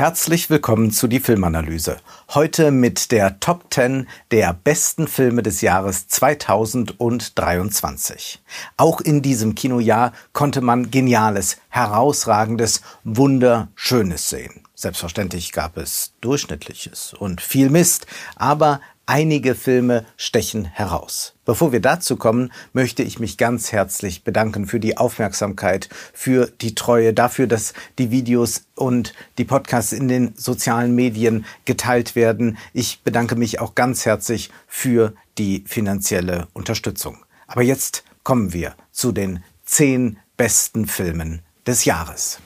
Herzlich 0.00 0.48
willkommen 0.48 0.92
zu 0.92 1.08
die 1.08 1.20
Filmanalyse. 1.20 1.98
Heute 2.30 2.70
mit 2.70 3.12
der 3.12 3.38
Top 3.38 3.66
10 3.68 4.08
der 4.30 4.54
besten 4.54 5.06
Filme 5.06 5.42
des 5.42 5.60
Jahres 5.60 6.08
2023. 6.08 8.40
Auch 8.78 9.02
in 9.02 9.20
diesem 9.20 9.54
Kinojahr 9.54 10.14
konnte 10.32 10.62
man 10.62 10.90
Geniales, 10.90 11.58
Herausragendes, 11.68 12.80
Wunderschönes 13.04 14.30
sehen. 14.30 14.62
Selbstverständlich 14.74 15.52
gab 15.52 15.76
es 15.76 16.14
Durchschnittliches 16.22 17.12
und 17.12 17.42
viel 17.42 17.68
Mist, 17.68 18.06
aber 18.36 18.80
Einige 19.12 19.56
Filme 19.56 20.06
stechen 20.16 20.64
heraus. 20.64 21.34
Bevor 21.44 21.72
wir 21.72 21.80
dazu 21.80 22.14
kommen, 22.14 22.52
möchte 22.72 23.02
ich 23.02 23.18
mich 23.18 23.38
ganz 23.38 23.72
herzlich 23.72 24.22
bedanken 24.22 24.66
für 24.66 24.78
die 24.78 24.98
Aufmerksamkeit, 24.98 25.88
für 26.12 26.46
die 26.46 26.76
Treue, 26.76 27.12
dafür, 27.12 27.48
dass 27.48 27.74
die 27.98 28.12
Videos 28.12 28.66
und 28.76 29.12
die 29.36 29.44
Podcasts 29.44 29.92
in 29.92 30.06
den 30.06 30.36
sozialen 30.36 30.94
Medien 30.94 31.44
geteilt 31.64 32.14
werden. 32.14 32.56
Ich 32.72 33.02
bedanke 33.02 33.34
mich 33.34 33.58
auch 33.58 33.74
ganz 33.74 34.06
herzlich 34.06 34.50
für 34.68 35.12
die 35.38 35.64
finanzielle 35.66 36.46
Unterstützung. 36.52 37.24
Aber 37.48 37.62
jetzt 37.62 38.04
kommen 38.22 38.52
wir 38.52 38.76
zu 38.92 39.10
den 39.10 39.42
zehn 39.64 40.20
besten 40.36 40.86
Filmen 40.86 41.42
des 41.66 41.84
Jahres. 41.84 42.38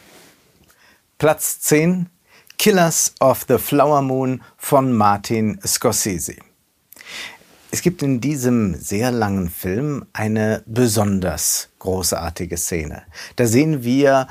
Platz 1.19 1.61
10 1.61 2.09
Killers 2.57 3.13
of 3.21 3.45
the 3.49 3.59
Flower 3.59 4.01
Moon 4.01 4.43
von 4.57 4.95
Martin 4.95 5.61
Scorsese. 5.63 6.37
Es 7.75 7.83
gibt 7.83 8.05
in 8.05 8.21
diesem 8.21 8.77
sehr 8.77 9.11
langen 9.11 9.51
Film 9.51 10.07
eine 10.13 10.63
besonders 10.65 11.71
großartige 11.81 12.57
Szene. 12.57 13.03
Da 13.35 13.47
sehen 13.47 13.83
wir 13.83 14.29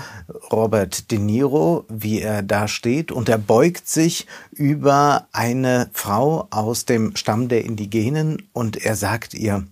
Robert 0.50 1.11
De 1.11 1.19
Niro, 1.19 1.83
wie 1.89 2.22
er 2.22 2.41
da 2.41 2.69
steht 2.69 3.11
und 3.11 3.27
er 3.27 3.38
beugt 3.38 3.89
sich 3.89 4.27
über 4.53 5.27
eine 5.33 5.89
Frau 5.91 6.47
aus 6.52 6.85
dem 6.85 7.17
Stamm 7.17 7.50
der 7.50 7.66
Indigenen 7.66 8.47
und 8.53 8.77
er 8.77 8.95
sagt 8.95 9.33
ihr, 9.33 9.67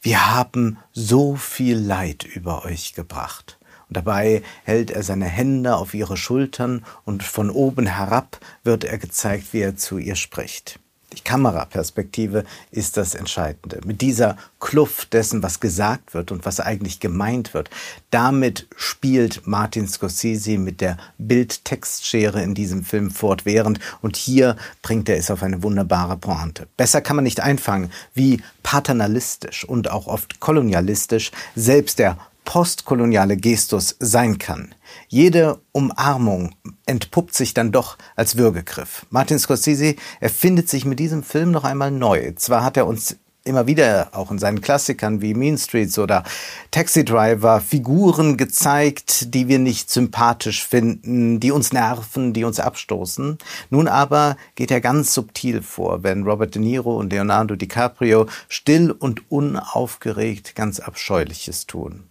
wir 0.00 0.34
haben 0.34 0.78
so 0.90 1.36
viel 1.36 1.78
Leid 1.78 2.24
über 2.24 2.64
euch 2.64 2.92
gebracht. 2.92 3.56
Und 3.88 3.98
dabei 3.98 4.42
hält 4.64 4.90
er 4.90 5.04
seine 5.04 5.26
Hände 5.26 5.76
auf 5.76 5.94
ihre 5.94 6.16
Schultern 6.16 6.84
und 7.04 7.22
von 7.22 7.50
oben 7.50 7.86
herab 7.86 8.40
wird 8.64 8.82
er 8.82 8.98
gezeigt, 8.98 9.52
wie 9.52 9.60
er 9.60 9.76
zu 9.76 9.98
ihr 9.98 10.16
spricht. 10.16 10.80
Die 11.12 11.20
Kameraperspektive 11.20 12.44
ist 12.70 12.96
das 12.96 13.14
Entscheidende. 13.14 13.80
Mit 13.84 14.00
dieser 14.00 14.36
Kluft 14.60 15.12
dessen, 15.12 15.42
was 15.42 15.60
gesagt 15.60 16.14
wird 16.14 16.32
und 16.32 16.46
was 16.46 16.60
eigentlich 16.60 17.00
gemeint 17.00 17.54
wird, 17.54 17.70
damit 18.10 18.66
spielt 18.76 19.46
Martin 19.46 19.88
Scorsese 19.88 20.58
mit 20.58 20.80
der 20.80 20.96
Bild-Text-Schere 21.18 22.42
in 22.42 22.54
diesem 22.54 22.84
Film 22.84 23.10
fortwährend 23.10 23.78
und 24.00 24.16
hier 24.16 24.56
bringt 24.82 25.08
er 25.08 25.16
es 25.16 25.30
auf 25.30 25.42
eine 25.42 25.62
wunderbare 25.62 26.16
Pointe. 26.16 26.66
Besser 26.76 27.00
kann 27.00 27.16
man 27.16 27.24
nicht 27.24 27.40
einfangen, 27.40 27.90
wie 28.14 28.42
paternalistisch 28.62 29.64
und 29.64 29.90
auch 29.90 30.06
oft 30.06 30.40
kolonialistisch 30.40 31.30
selbst 31.54 31.98
der 31.98 32.16
postkoloniale 32.44 33.36
Gestus 33.36 33.96
sein 33.98 34.38
kann. 34.38 34.74
Jede 35.08 35.60
Umarmung 35.72 36.54
entpuppt 36.86 37.34
sich 37.34 37.54
dann 37.54 37.72
doch 37.72 37.96
als 38.16 38.36
Würgegriff. 38.36 39.06
Martin 39.10 39.38
Scorsese 39.38 39.96
erfindet 40.20 40.68
sich 40.68 40.84
mit 40.84 40.98
diesem 40.98 41.22
Film 41.22 41.50
noch 41.50 41.64
einmal 41.64 41.90
neu. 41.90 42.32
Zwar 42.36 42.64
hat 42.64 42.76
er 42.76 42.86
uns 42.86 43.16
immer 43.44 43.66
wieder 43.66 44.08
auch 44.12 44.30
in 44.30 44.38
seinen 44.38 44.60
Klassikern 44.60 45.20
wie 45.20 45.34
Mean 45.34 45.58
Streets 45.58 45.98
oder 45.98 46.24
Taxi 46.70 47.04
Driver 47.04 47.60
Figuren 47.60 48.36
gezeigt, 48.36 49.34
die 49.34 49.48
wir 49.48 49.58
nicht 49.58 49.90
sympathisch 49.90 50.66
finden, 50.66 51.40
die 51.40 51.50
uns 51.50 51.72
nerven, 51.72 52.32
die 52.32 52.44
uns 52.44 52.60
abstoßen. 52.60 53.38
Nun 53.70 53.88
aber 53.88 54.36
geht 54.54 54.70
er 54.70 54.80
ganz 54.80 55.14
subtil 55.14 55.62
vor, 55.62 56.02
wenn 56.02 56.24
Robert 56.24 56.54
De 56.54 56.62
Niro 56.62 56.96
und 56.96 57.12
Leonardo 57.12 57.56
DiCaprio 57.56 58.26
still 58.48 58.90
und 58.90 59.30
unaufgeregt 59.30 60.54
ganz 60.54 60.80
Abscheuliches 60.80 61.66
tun. 61.66 62.04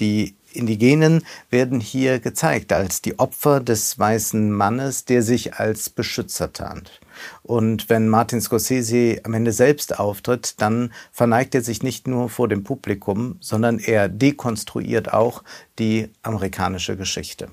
Die 0.00 0.34
Indigenen 0.52 1.24
werden 1.50 1.80
hier 1.80 2.20
gezeigt 2.20 2.72
als 2.72 3.02
die 3.02 3.18
Opfer 3.18 3.60
des 3.60 3.98
weißen 3.98 4.52
Mannes, 4.52 5.04
der 5.04 5.22
sich 5.22 5.54
als 5.54 5.90
Beschützer 5.90 6.52
tarnt. 6.52 7.00
Und 7.42 7.88
wenn 7.90 8.08
Martin 8.08 8.40
Scorsese 8.40 9.20
am 9.24 9.34
Ende 9.34 9.52
selbst 9.52 9.98
auftritt, 9.98 10.60
dann 10.60 10.92
verneigt 11.12 11.54
er 11.54 11.62
sich 11.62 11.82
nicht 11.82 12.06
nur 12.06 12.28
vor 12.28 12.48
dem 12.48 12.64
Publikum, 12.64 13.36
sondern 13.40 13.78
er 13.78 14.08
dekonstruiert 14.08 15.12
auch 15.12 15.42
die 15.78 16.10
amerikanische 16.22 16.96
Geschichte. 16.96 17.48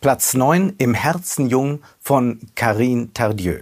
Platz 0.00 0.34
9 0.34 0.74
im 0.78 0.94
Herzen 0.94 1.48
jung 1.48 1.82
von 2.00 2.40
Karine 2.54 3.12
Tardieu. 3.12 3.60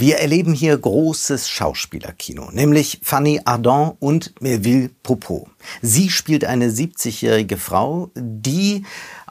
Wir 0.00 0.18
erleben 0.18 0.54
hier 0.54 0.78
großes 0.78 1.48
Schauspielerkino, 1.48 2.52
nämlich 2.52 3.00
Fanny 3.02 3.40
Ardant 3.44 3.96
und 3.98 4.32
Melville 4.40 4.90
Popo. 5.02 5.48
Sie 5.82 6.08
spielt 6.08 6.44
eine 6.44 6.68
70-jährige 6.68 7.56
Frau, 7.56 8.12
die 8.14 8.84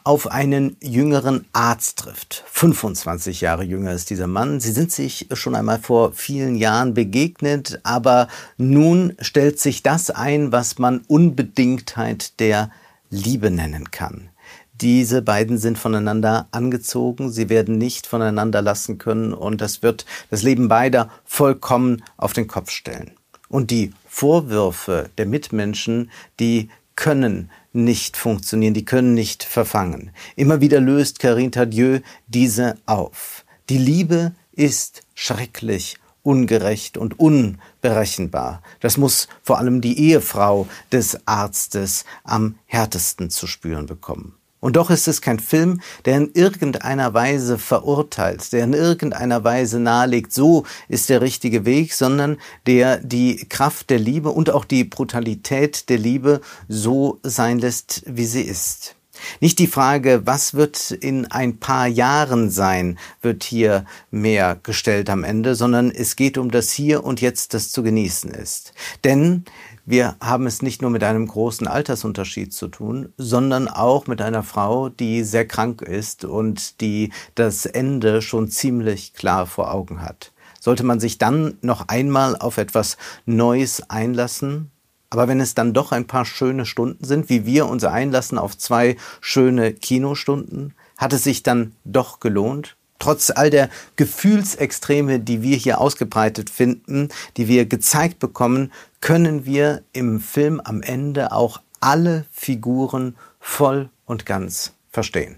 auf 0.04 0.30
einen 0.30 0.76
jüngeren 0.82 1.46
Arzt 1.54 2.00
trifft. 2.00 2.44
25 2.48 3.40
Jahre 3.40 3.64
jünger 3.64 3.94
ist 3.94 4.10
dieser 4.10 4.28
Mann. 4.28 4.60
Sie 4.60 4.74
sind 4.74 4.92
sich 4.92 5.30
schon 5.32 5.56
einmal 5.56 5.80
vor 5.80 6.12
vielen 6.12 6.58
Jahren 6.58 6.94
begegnet, 6.94 7.80
aber 7.84 8.28
nun 8.58 9.14
stellt 9.22 9.62
sich 9.62 9.84
das 9.84 10.10
ein, 10.10 10.52
was 10.52 10.80
man 10.80 11.00
Unbedingtheit 11.08 12.42
der 12.42 12.72
Liebe 13.10 13.52
nennen 13.52 13.90
kann. 13.92 14.32
Diese 14.80 15.24
beiden 15.24 15.58
sind 15.58 15.80
voneinander 15.80 16.48
angezogen, 16.52 17.32
sie 17.32 17.50
werden 17.50 17.80
nicht 17.80 18.06
voneinander 18.06 18.62
lassen 18.62 19.00
können 19.00 19.34
und 19.34 19.60
das 19.60 19.82
wird 19.82 20.06
das 20.30 20.44
Leben 20.44 20.68
beider 20.68 21.10
vollkommen 21.26 22.04
auf 22.16 22.34
den 22.34 22.48
Kopf 22.48 22.70
stellen. 22.70 23.12
Und 23.50 23.72
die 23.72 23.92
Vorwürfe 24.08 25.10
der 25.18 25.26
Mitmenschen, 25.26 26.12
die 26.40 26.70
können 26.96 27.50
nicht 27.74 28.18
funktionieren, 28.18 28.76
die 28.76 28.86
können 28.86 29.16
nicht 29.16 29.44
verfangen. 29.44 30.12
Immer 30.36 30.62
wieder 30.62 30.80
löst 30.80 31.18
Karine 31.18 31.52
Tadieu 31.52 32.00
diese 32.28 32.78
auf. 32.86 33.46
Die 33.70 33.80
Liebe 33.80 34.34
ist 34.52 35.02
schrecklich, 35.16 35.98
ungerecht 36.22 37.00
und 37.00 37.20
unberechenbar. 37.20 38.62
Das 38.80 38.98
muss 38.98 39.28
vor 39.42 39.58
allem 39.58 39.82
die 39.82 39.98
Ehefrau 39.98 40.68
des 40.92 41.26
Arztes 41.26 42.06
am 42.24 42.60
härtesten 42.66 43.32
zu 43.32 43.48
spüren 43.48 43.88
bekommen. 43.88 44.36
Und 44.68 44.76
doch 44.76 44.90
ist 44.90 45.08
es 45.08 45.22
kein 45.22 45.40
Film, 45.40 45.80
der 46.04 46.18
in 46.18 46.32
irgendeiner 46.34 47.14
Weise 47.14 47.58
verurteilt, 47.58 48.52
der 48.52 48.66
in 48.66 48.74
irgendeiner 48.74 49.46
Weise 49.46 49.80
nahelegt, 49.80 50.34
so 50.34 50.66
ist 50.90 51.08
der 51.08 51.22
richtige 51.22 51.64
Weg, 51.64 51.94
sondern 51.94 52.36
der 52.66 52.98
die 52.98 53.46
Kraft 53.48 53.90
der 53.90 54.00
Liebe 54.00 54.28
und 54.28 54.50
auch 54.50 54.66
die 54.66 54.84
Brutalität 54.84 55.88
der 55.88 55.98
Liebe 55.98 56.42
so 56.68 57.22
sein 57.24 57.60
lässt, 57.60 58.04
wie 58.08 58.26
sie 58.26 58.42
ist. 58.42 58.98
Nicht 59.40 59.60
die 59.60 59.68
Frage, 59.68 60.24
was 60.26 60.54
wird 60.54 60.92
in 60.92 61.32
ein 61.32 61.60
paar 61.60 61.88
Jahren 61.88 62.50
sein, 62.50 63.00
wird 63.22 63.46
hier 63.46 63.86
mehr 64.12 64.60
gestellt 64.62 65.10
am 65.10 65.24
Ende, 65.24 65.56
sondern 65.56 65.92
es 65.92 66.18
geht 66.18 66.38
um 66.38 66.52
das 66.52 66.74
Hier 66.74 67.06
und 67.06 67.22
Jetzt, 67.22 67.54
das 67.54 67.72
zu 67.72 67.84
genießen 67.84 68.32
ist. 68.32 68.74
Denn 69.06 69.46
wir 69.90 70.18
haben 70.20 70.46
es 70.48 70.62
nicht 70.62 70.82
nur 70.82 70.92
mit 70.92 71.02
einem 71.04 71.28
großen 71.28 71.66
Altersunterschied 71.66 72.54
zu 72.54 72.68
tun, 72.68 73.14
sondern 73.16 73.70
auch 73.70 74.06
mit 74.06 74.22
einer 74.22 74.44
Frau, 74.44 74.90
die 74.90 75.24
sehr 75.24 75.48
krank 75.48 75.82
ist 75.82 76.26
und 76.26 76.82
die 76.82 77.14
das 77.36 77.66
Ende 77.66 78.22
schon 78.22 78.50
ziemlich 78.50 79.14
klar 79.14 79.46
vor 79.46 79.74
Augen 79.74 80.02
hat. 80.02 80.34
Sollte 80.60 80.84
man 80.84 81.00
sich 81.00 81.20
dann 81.20 81.58
noch 81.62 81.88
einmal 81.88 82.36
auf 82.36 82.58
etwas 82.58 82.98
Neues 83.26 83.90
einlassen? 83.90 84.72
Aber 85.10 85.30
wenn 85.30 85.40
es 85.40 85.56
dann 85.56 85.74
doch 85.74 85.94
ein 85.94 86.06
paar 86.06 86.26
schöne 86.26 86.66
Stunden 86.66 87.06
sind, 87.06 87.30
wie 87.30 87.46
wir 87.46 87.68
uns 87.68 87.86
einlassen 87.86 88.38
auf 88.38 88.58
zwei 88.58 88.98
schöne 89.22 89.74
Kinostunden, 89.74 90.74
hat 90.98 91.14
es 91.14 91.24
sich 91.24 91.44
dann 91.44 91.72
doch 91.86 92.20
gelohnt? 92.20 92.77
Trotz 93.00 93.30
all 93.30 93.50
der 93.50 93.70
Gefühlsextreme, 93.96 95.20
die 95.20 95.42
wir 95.42 95.58
hier 95.58 95.80
ausgebreitet 95.80 96.50
finden, 96.50 97.10
die 97.38 97.48
wir 97.48 97.66
gezeigt 97.66 98.20
bekommen, 98.20 98.72
können 99.02 99.46
wir 99.46 99.84
im 99.94 100.20
Film 100.20 100.60
am 100.60 100.82
Ende 100.82 101.32
auch 101.32 101.62
alle 101.80 102.26
Figuren 102.32 103.16
voll 103.40 103.90
und 104.06 104.26
ganz 104.26 104.74
verstehen. 104.92 105.38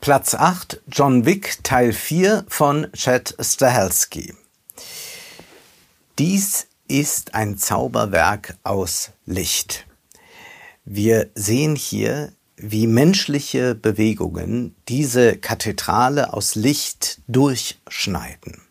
Platz 0.00 0.34
8, 0.34 0.80
John 0.86 1.26
Wick 1.26 1.58
Teil 1.64 1.92
4 1.92 2.44
von 2.48 2.86
Chad 2.92 3.34
Stahelski. 3.40 4.32
Dies 6.18 6.68
ist 6.86 7.34
ein 7.34 7.58
Zauberwerk 7.58 8.56
aus 8.62 9.10
Licht. 9.26 9.86
Wir 10.84 11.28
sehen 11.34 11.76
hier 11.76 12.32
wie 12.58 12.86
menschliche 12.86 13.74
Bewegungen 13.74 14.74
diese 14.88 15.36
Kathedrale 15.36 16.32
aus 16.32 16.54
Licht 16.54 17.20
durchschneiden. 17.28 18.62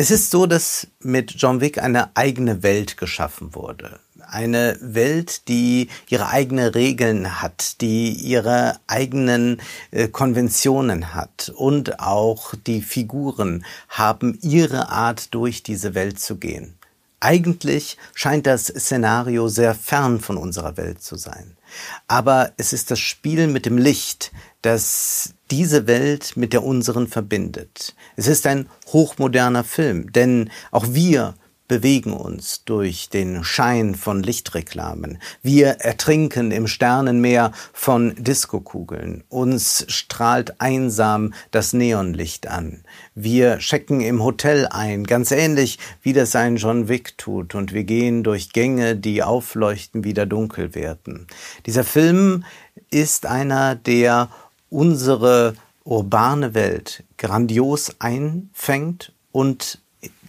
Es 0.00 0.12
ist 0.12 0.30
so, 0.30 0.46
dass 0.46 0.86
mit 1.00 1.34
John 1.38 1.60
Wick 1.60 1.82
eine 1.82 2.16
eigene 2.16 2.62
Welt 2.62 2.96
geschaffen 2.96 3.56
wurde. 3.56 3.98
Eine 4.30 4.78
Welt, 4.80 5.48
die 5.48 5.88
ihre 6.08 6.28
eigenen 6.28 6.68
Regeln 6.68 7.42
hat, 7.42 7.80
die 7.80 8.12
ihre 8.12 8.78
eigenen 8.86 9.60
äh, 9.90 10.06
Konventionen 10.06 11.14
hat 11.14 11.52
und 11.56 11.98
auch 11.98 12.54
die 12.66 12.80
Figuren 12.80 13.64
haben 13.88 14.38
ihre 14.40 14.90
Art, 14.90 15.34
durch 15.34 15.64
diese 15.64 15.96
Welt 15.96 16.20
zu 16.20 16.36
gehen. 16.36 16.74
Eigentlich 17.18 17.96
scheint 18.14 18.46
das 18.46 18.66
Szenario 18.66 19.48
sehr 19.48 19.74
fern 19.74 20.20
von 20.20 20.36
unserer 20.36 20.76
Welt 20.76 21.02
zu 21.02 21.16
sein. 21.16 21.57
Aber 22.06 22.52
es 22.56 22.72
ist 22.72 22.90
das 22.90 22.98
Spiel 22.98 23.46
mit 23.46 23.66
dem 23.66 23.78
Licht, 23.78 24.32
das 24.62 25.34
diese 25.50 25.86
Welt 25.86 26.36
mit 26.36 26.52
der 26.52 26.64
unseren 26.64 27.06
verbindet. 27.06 27.94
Es 28.16 28.26
ist 28.26 28.46
ein 28.46 28.68
hochmoderner 28.88 29.64
Film, 29.64 30.12
denn 30.12 30.50
auch 30.70 30.86
wir 30.90 31.34
bewegen 31.68 32.14
uns 32.14 32.64
durch 32.64 33.10
den 33.10 33.44
Schein 33.44 33.94
von 33.94 34.22
Lichtreklamen. 34.22 35.18
Wir 35.42 35.68
ertrinken 35.80 36.50
im 36.50 36.66
Sternenmeer 36.66 37.52
von 37.72 38.14
Diskokugeln. 38.16 39.22
Uns 39.28 39.84
strahlt 39.88 40.60
einsam 40.60 41.34
das 41.50 41.74
Neonlicht 41.74 42.48
an. 42.48 42.82
Wir 43.14 43.58
checken 43.58 44.00
im 44.00 44.24
Hotel 44.24 44.66
ein, 44.66 45.04
ganz 45.04 45.30
ähnlich 45.30 45.78
wie 46.02 46.14
das 46.14 46.34
ein 46.34 46.56
John 46.56 46.88
Wick 46.88 47.18
tut, 47.18 47.54
und 47.54 47.72
wir 47.72 47.84
gehen 47.84 48.24
durch 48.24 48.52
Gänge, 48.52 48.96
die 48.96 49.22
aufleuchten, 49.22 50.04
wieder 50.04 50.24
dunkel 50.26 50.74
werden. 50.74 51.26
Dieser 51.66 51.84
Film 51.84 52.44
ist 52.90 53.26
einer, 53.26 53.74
der 53.74 54.30
unsere 54.70 55.54
urbane 55.84 56.54
Welt 56.54 57.04
grandios 57.16 57.96
einfängt 57.98 59.12
und 59.32 59.80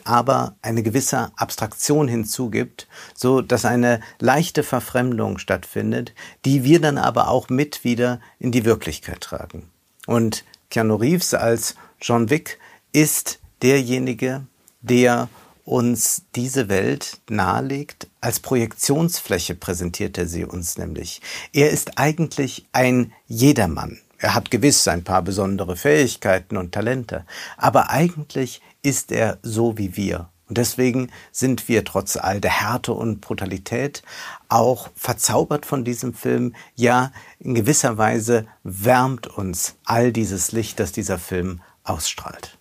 aber 0.05 0.55
eine 0.61 0.83
gewisse 0.83 1.31
Abstraktion 1.35 2.07
hinzugibt, 2.07 2.87
so 3.15 3.41
dass 3.41 3.65
eine 3.65 4.01
leichte 4.19 4.63
Verfremdung 4.63 5.37
stattfindet, 5.37 6.13
die 6.45 6.63
wir 6.63 6.79
dann 6.79 6.97
aber 6.97 7.29
auch 7.29 7.49
mit 7.49 7.83
wieder 7.83 8.19
in 8.39 8.51
die 8.51 8.65
Wirklichkeit 8.65 9.21
tragen. 9.21 9.69
Und 10.07 10.43
Keanu 10.69 10.95
Reeves 10.95 11.33
als 11.33 11.75
John 12.01 12.29
Wick 12.29 12.59
ist 12.91 13.39
derjenige, 13.61 14.45
der 14.81 15.29
uns 15.65 16.23
diese 16.35 16.67
Welt 16.67 17.19
nahelegt. 17.29 18.07
Als 18.21 18.39
Projektionsfläche 18.39 19.53
präsentiert 19.55 20.17
er 20.17 20.25
sie 20.25 20.45
uns 20.45 20.77
nämlich. 20.77 21.21
Er 21.53 21.69
ist 21.69 21.97
eigentlich 21.97 22.65
ein 22.71 23.13
Jedermann. 23.27 23.99
Er 24.17 24.33
hat 24.35 24.51
gewiss 24.51 24.87
ein 24.87 25.03
paar 25.03 25.21
besondere 25.21 25.75
Fähigkeiten 25.75 26.57
und 26.57 26.73
Talente, 26.73 27.25
aber 27.55 27.89
eigentlich 27.89 28.61
ist 28.81 29.11
er 29.11 29.39
so 29.43 29.77
wie 29.77 29.95
wir. 29.95 30.29
Und 30.47 30.57
deswegen 30.57 31.11
sind 31.31 31.67
wir 31.67 31.85
trotz 31.85 32.17
all 32.17 32.41
der 32.41 32.61
Härte 32.61 32.91
und 32.93 33.21
Brutalität 33.21 34.01
auch 34.47 34.89
verzaubert 34.95 35.65
von 35.65 35.85
diesem 35.85 36.15
Film. 36.15 36.55
Ja, 36.75 37.11
in 37.37 37.53
gewisser 37.53 37.99
Weise 37.99 38.47
wärmt 38.63 39.27
uns 39.27 39.75
all 39.85 40.11
dieses 40.11 40.51
Licht, 40.51 40.79
das 40.79 40.91
dieser 40.91 41.19
Film 41.19 41.61
ausstrahlt. 41.83 42.57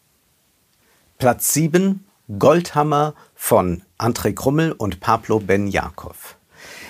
Platz 1.17 1.55
7, 1.55 2.05
Goldhammer 2.39 3.15
von 3.35 3.83
André 3.99 4.35
Krummel 4.35 4.73
und 4.73 5.01
Pablo 5.01 5.41
Ben 5.41 5.67
Jakov. 5.67 6.37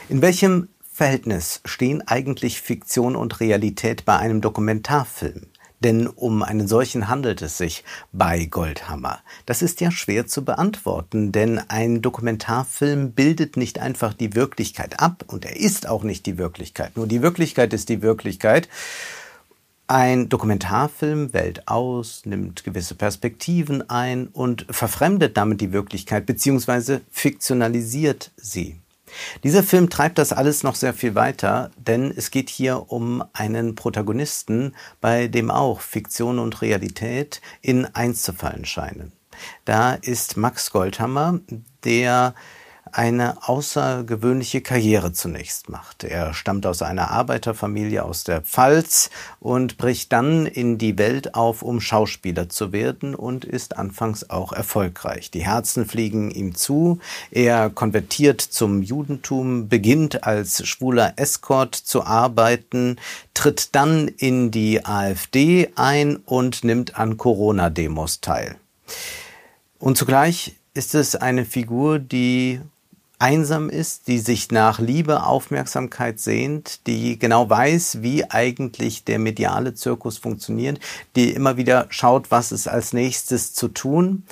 In 0.08 0.20
welchem 0.20 0.68
Verhältnis 0.92 1.60
stehen 1.64 2.02
eigentlich 2.08 2.60
Fiktion 2.60 3.14
und 3.14 3.38
Realität 3.38 4.04
bei 4.04 4.16
einem 4.16 4.40
Dokumentarfilm? 4.40 5.46
Denn 5.80 6.08
um 6.08 6.42
einen 6.42 6.66
solchen 6.66 7.08
handelt 7.08 7.40
es 7.42 7.56
sich 7.56 7.84
bei 8.12 8.46
Goldhammer. 8.46 9.20
Das 9.46 9.62
ist 9.62 9.80
ja 9.80 9.90
schwer 9.90 10.26
zu 10.26 10.44
beantworten, 10.44 11.30
denn 11.30 11.58
ein 11.68 12.02
Dokumentarfilm 12.02 13.12
bildet 13.12 13.56
nicht 13.56 13.78
einfach 13.78 14.12
die 14.12 14.34
Wirklichkeit 14.34 15.00
ab 15.00 15.24
und 15.28 15.44
er 15.44 15.56
ist 15.56 15.88
auch 15.88 16.02
nicht 16.02 16.26
die 16.26 16.38
Wirklichkeit. 16.38 16.96
Nur 16.96 17.06
die 17.06 17.22
Wirklichkeit 17.22 17.72
ist 17.72 17.88
die 17.88 18.02
Wirklichkeit. 18.02 18.68
Ein 19.86 20.28
Dokumentarfilm 20.28 21.32
wählt 21.32 21.66
aus, 21.66 22.26
nimmt 22.26 22.62
gewisse 22.62 22.94
Perspektiven 22.94 23.88
ein 23.88 24.26
und 24.26 24.66
verfremdet 24.68 25.38
damit 25.38 25.62
die 25.62 25.72
Wirklichkeit 25.72 26.26
bzw. 26.26 26.98
fiktionalisiert 27.10 28.32
sie. 28.36 28.80
Dieser 29.44 29.62
Film 29.62 29.90
treibt 29.90 30.18
das 30.18 30.32
alles 30.32 30.62
noch 30.62 30.74
sehr 30.74 30.94
viel 30.94 31.14
weiter, 31.14 31.70
denn 31.76 32.12
es 32.14 32.30
geht 32.30 32.50
hier 32.50 32.90
um 32.90 33.24
einen 33.32 33.74
Protagonisten, 33.74 34.74
bei 35.00 35.28
dem 35.28 35.50
auch 35.50 35.80
Fiktion 35.80 36.38
und 36.38 36.62
Realität 36.62 37.40
in 37.60 37.84
eins 37.86 38.22
zu 38.22 38.32
fallen 38.32 38.64
scheinen. 38.64 39.12
Da 39.64 39.94
ist 39.94 40.36
Max 40.36 40.70
Goldhammer, 40.70 41.40
der 41.84 42.34
eine 42.92 43.48
außergewöhnliche 43.48 44.60
Karriere 44.60 45.12
zunächst 45.12 45.68
macht. 45.68 46.04
Er 46.04 46.34
stammt 46.34 46.66
aus 46.66 46.82
einer 46.82 47.10
Arbeiterfamilie 47.10 48.04
aus 48.04 48.24
der 48.24 48.42
Pfalz 48.42 49.10
und 49.40 49.78
bricht 49.78 50.12
dann 50.12 50.46
in 50.46 50.78
die 50.78 50.98
Welt 50.98 51.34
auf, 51.34 51.62
um 51.62 51.80
Schauspieler 51.80 52.48
zu 52.48 52.72
werden 52.72 53.14
und 53.14 53.44
ist 53.44 53.76
anfangs 53.76 54.30
auch 54.30 54.52
erfolgreich. 54.52 55.30
Die 55.30 55.44
Herzen 55.44 55.86
fliegen 55.86 56.30
ihm 56.30 56.54
zu. 56.54 56.98
Er 57.30 57.70
konvertiert 57.70 58.40
zum 58.40 58.82
Judentum, 58.82 59.68
beginnt 59.68 60.24
als 60.24 60.66
schwuler 60.66 61.14
Escort 61.16 61.74
zu 61.74 62.04
arbeiten, 62.04 62.96
tritt 63.34 63.74
dann 63.74 64.08
in 64.08 64.50
die 64.50 64.84
AfD 64.84 65.70
ein 65.76 66.16
und 66.16 66.64
nimmt 66.64 66.98
an 66.98 67.16
Corona-Demos 67.16 68.20
teil. 68.20 68.56
Und 69.78 69.96
zugleich 69.96 70.56
ist 70.74 70.94
es 70.94 71.16
eine 71.16 71.44
Figur, 71.44 71.98
die 71.98 72.60
einsam 73.18 73.68
ist, 73.68 74.06
die 74.06 74.18
sich 74.18 74.50
nach 74.50 74.78
Liebe, 74.78 75.24
Aufmerksamkeit 75.24 76.20
sehnt, 76.20 76.86
die 76.86 77.18
genau 77.18 77.50
weiß, 77.50 78.02
wie 78.02 78.30
eigentlich 78.30 79.04
der 79.04 79.18
mediale 79.18 79.74
Zirkus 79.74 80.18
funktioniert, 80.18 80.78
die 81.16 81.32
immer 81.32 81.56
wieder 81.56 81.86
schaut, 81.90 82.30
was 82.30 82.52
ist 82.52 82.68
als 82.68 82.92
nächstes 82.92 83.54
zu 83.54 83.68
tun. 83.68 84.22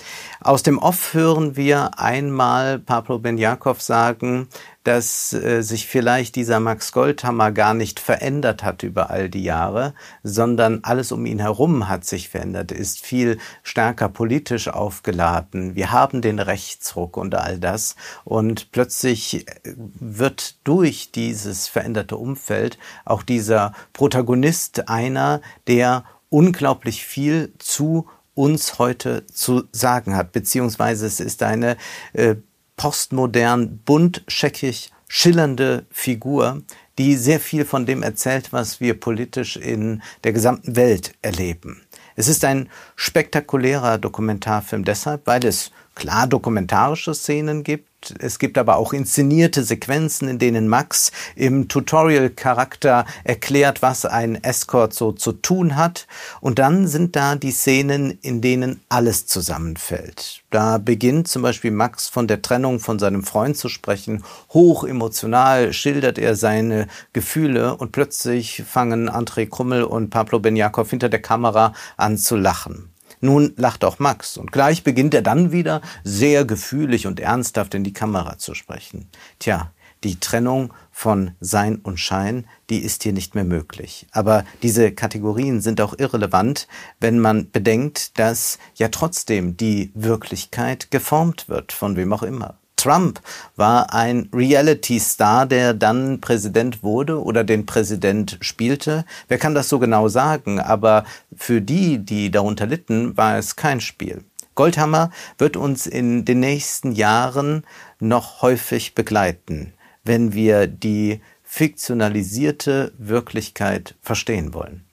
Aus 0.40 0.62
dem 0.62 0.78
Off 0.78 1.14
hören 1.14 1.56
wir 1.56 1.98
einmal 1.98 2.78
Pablo 2.78 3.18
Benjakov 3.18 3.82
sagen, 3.82 4.48
dass 4.86 5.32
äh, 5.32 5.62
sich 5.62 5.88
vielleicht 5.88 6.36
dieser 6.36 6.60
Max 6.60 6.92
Goldhammer 6.92 7.50
gar 7.50 7.74
nicht 7.74 7.98
verändert 7.98 8.62
hat 8.62 8.84
über 8.84 9.10
all 9.10 9.28
die 9.28 9.42
Jahre, 9.42 9.94
sondern 10.22 10.80
alles 10.84 11.10
um 11.10 11.26
ihn 11.26 11.40
herum 11.40 11.88
hat 11.88 12.04
sich 12.04 12.28
verändert, 12.28 12.70
ist 12.70 13.04
viel 13.04 13.38
stärker 13.64 14.08
politisch 14.08 14.68
aufgeladen. 14.68 15.74
Wir 15.74 15.90
haben 15.90 16.22
den 16.22 16.38
Rechtsruck 16.38 17.16
und 17.16 17.34
all 17.34 17.58
das 17.58 17.96
und 18.22 18.70
plötzlich 18.70 19.48
äh, 19.48 19.74
wird 19.74 20.56
durch 20.62 21.10
dieses 21.10 21.66
veränderte 21.66 22.16
Umfeld 22.16 22.78
auch 23.05 23.24
dieser 23.24 23.72
Protagonist 23.93 24.88
einer, 24.88 25.40
der 25.66 26.05
unglaublich 26.28 27.05
viel 27.05 27.52
zu 27.58 28.06
uns 28.34 28.78
heute 28.78 29.26
zu 29.26 29.64
sagen 29.72 30.14
hat, 30.14 30.31
beziehungsweise 30.31 31.06
es 31.06 31.19
ist 31.19 31.43
eine 31.43 31.76
äh, 32.12 32.36
postmodern, 32.76 33.78
bunt, 33.84 34.22
scheckig, 34.28 34.90
schillernde 35.08 35.86
Figur, 35.90 36.62
die 36.98 37.16
sehr 37.16 37.40
viel 37.40 37.64
von 37.64 37.86
dem 37.86 38.02
erzählt, 38.02 38.52
was 38.52 38.80
wir 38.80 38.98
politisch 38.98 39.56
in 39.56 40.02
der 40.24 40.32
gesamten 40.32 40.76
Welt 40.76 41.12
erleben. 41.22 41.82
Es 42.16 42.28
ist 42.28 42.44
ein 42.44 42.68
spektakulärer 42.96 43.98
Dokumentarfilm 43.98 44.84
deshalb, 44.84 45.26
weil 45.26 45.44
es 45.44 45.70
klar 45.94 46.26
dokumentarische 46.26 47.14
Szenen 47.14 47.62
gibt, 47.62 47.88
es 48.19 48.39
gibt 48.39 48.58
aber 48.58 48.77
auch 48.77 48.93
inszenierte 48.93 49.63
Sequenzen, 49.63 50.29
in 50.29 50.39
denen 50.39 50.69
Max 50.69 51.13
im 51.34 51.69
Tutorial-Charakter 51.69 53.06
erklärt, 53.25 53.82
was 53.82 54.06
ein 54.06 54.43
Escort 54.43 54.93
so 54.93 55.13
zu 55.13 55.32
tun 55.32 55.77
hat. 55.77 56.06
Und 56.41 56.58
dann 56.58 56.86
sind 56.86 57.17
da 57.17 57.36
die 57.36 57.53
Szenen, 57.53 58.19
in 58.22 58.41
denen 58.41 58.81
alles 58.89 59.27
zusammenfällt. 59.27 60.43
Da 60.51 60.79
beginnt 60.79 61.29
zum 61.29 61.43
Beispiel 61.43 61.70
Max 61.70 62.08
von 62.08 62.27
der 62.27 62.43
Trennung 62.43 62.81
von 62.81 62.98
seinem 62.98 63.25
Freund 63.25 63.56
zu 63.56 63.69
sprechen. 63.69 64.25
Hoch 64.53 64.84
emotional 64.84 65.72
schildert 65.72 66.19
er 66.19 66.36
seine 66.36 66.89
Gefühle 67.13 67.77
und 67.77 67.93
plötzlich 67.93 68.63
fangen 68.67 69.10
André 69.10 69.48
Krummel 69.48 69.84
und 69.84 70.10
Pablo 70.10 70.39
Benjakov 70.39 70.91
hinter 70.91 71.08
der 71.08 71.22
Kamera 71.22 71.75
an 71.96 72.17
zu 72.17 72.36
lachen. 72.36 72.91
Nun 73.20 73.53
lacht 73.56 73.85
auch 73.85 73.99
Max 73.99 74.37
und 74.37 74.53
gleich 74.53 74.85
beginnt 74.85 75.15
er 75.15 75.23
dann 75.23 75.53
wieder 75.53 75.81
sehr 76.05 76.44
gefühlig 76.44 77.06
und 77.06 77.20
ernsthaft 77.20 77.75
in 77.75 77.85
die 77.85 77.93
Kamera 77.93 78.39
zu 78.39 78.55
sprechen. 78.55 79.08
Tja, 79.39 79.73
die 80.05 80.20
Trennung 80.20 80.73
von 80.93 81.32
Sein 81.41 81.77
und 81.77 81.99
Schein, 81.99 82.46
die 82.70 82.79
ist 82.79 83.03
hier 83.03 83.13
nicht 83.13 83.35
mehr 83.35 83.44
möglich. 83.44 84.06
Aber 84.13 84.44
diese 84.63 84.93
Kategorien 84.93 85.61
sind 85.61 85.81
auch 85.81 85.99
irrelevant, 85.99 86.69
wenn 87.01 87.19
man 87.19 87.51
bedenkt, 87.51 88.19
dass 88.19 88.58
ja 88.75 88.89
trotzdem 88.89 89.56
die 89.56 89.91
Wirklichkeit 89.94 90.91
geformt 90.91 91.49
wird, 91.49 91.73
von 91.73 91.96
wem 91.96 92.13
auch 92.13 92.23
immer. 92.23 92.58
Trump 92.86 93.20
war 93.56 93.93
ein 93.93 94.28
Reality-Star, 94.32 95.46
der 95.46 95.74
dann 95.74 96.20
Präsident 96.20 96.82
wurde 96.82 97.22
oder 97.22 97.44
den 97.44 97.66
Präsident 97.66 98.38
spielte. 98.40 99.05
Wer 99.28 99.38
kann 99.38 99.55
das 99.55 99.69
so 99.69 99.78
genau 99.78 100.08
sagen? 100.08 100.60
Aber 100.60 101.05
für 101.36 101.60
die, 101.60 101.98
die 101.98 102.31
darunter 102.31 102.66
litten, 102.66 103.16
war 103.16 103.38
es 103.38 103.56
kein 103.56 103.81
Spiel. 103.81 104.24
Goldhammer 104.55 105.10
wird 105.38 105.56
uns 105.56 105.86
in 105.86 106.24
den 106.24 106.40
nächsten 106.40 106.93
Jahren 106.93 107.64
noch 108.00 108.43
häufig 108.43 108.94
begleiten 108.94 109.72
wenn 110.06 110.32
wir 110.32 110.66
die 110.66 111.20
fiktionalisierte 111.43 112.93
Wirklichkeit 112.96 113.94
verstehen 114.00 114.55
wollen. 114.55 114.84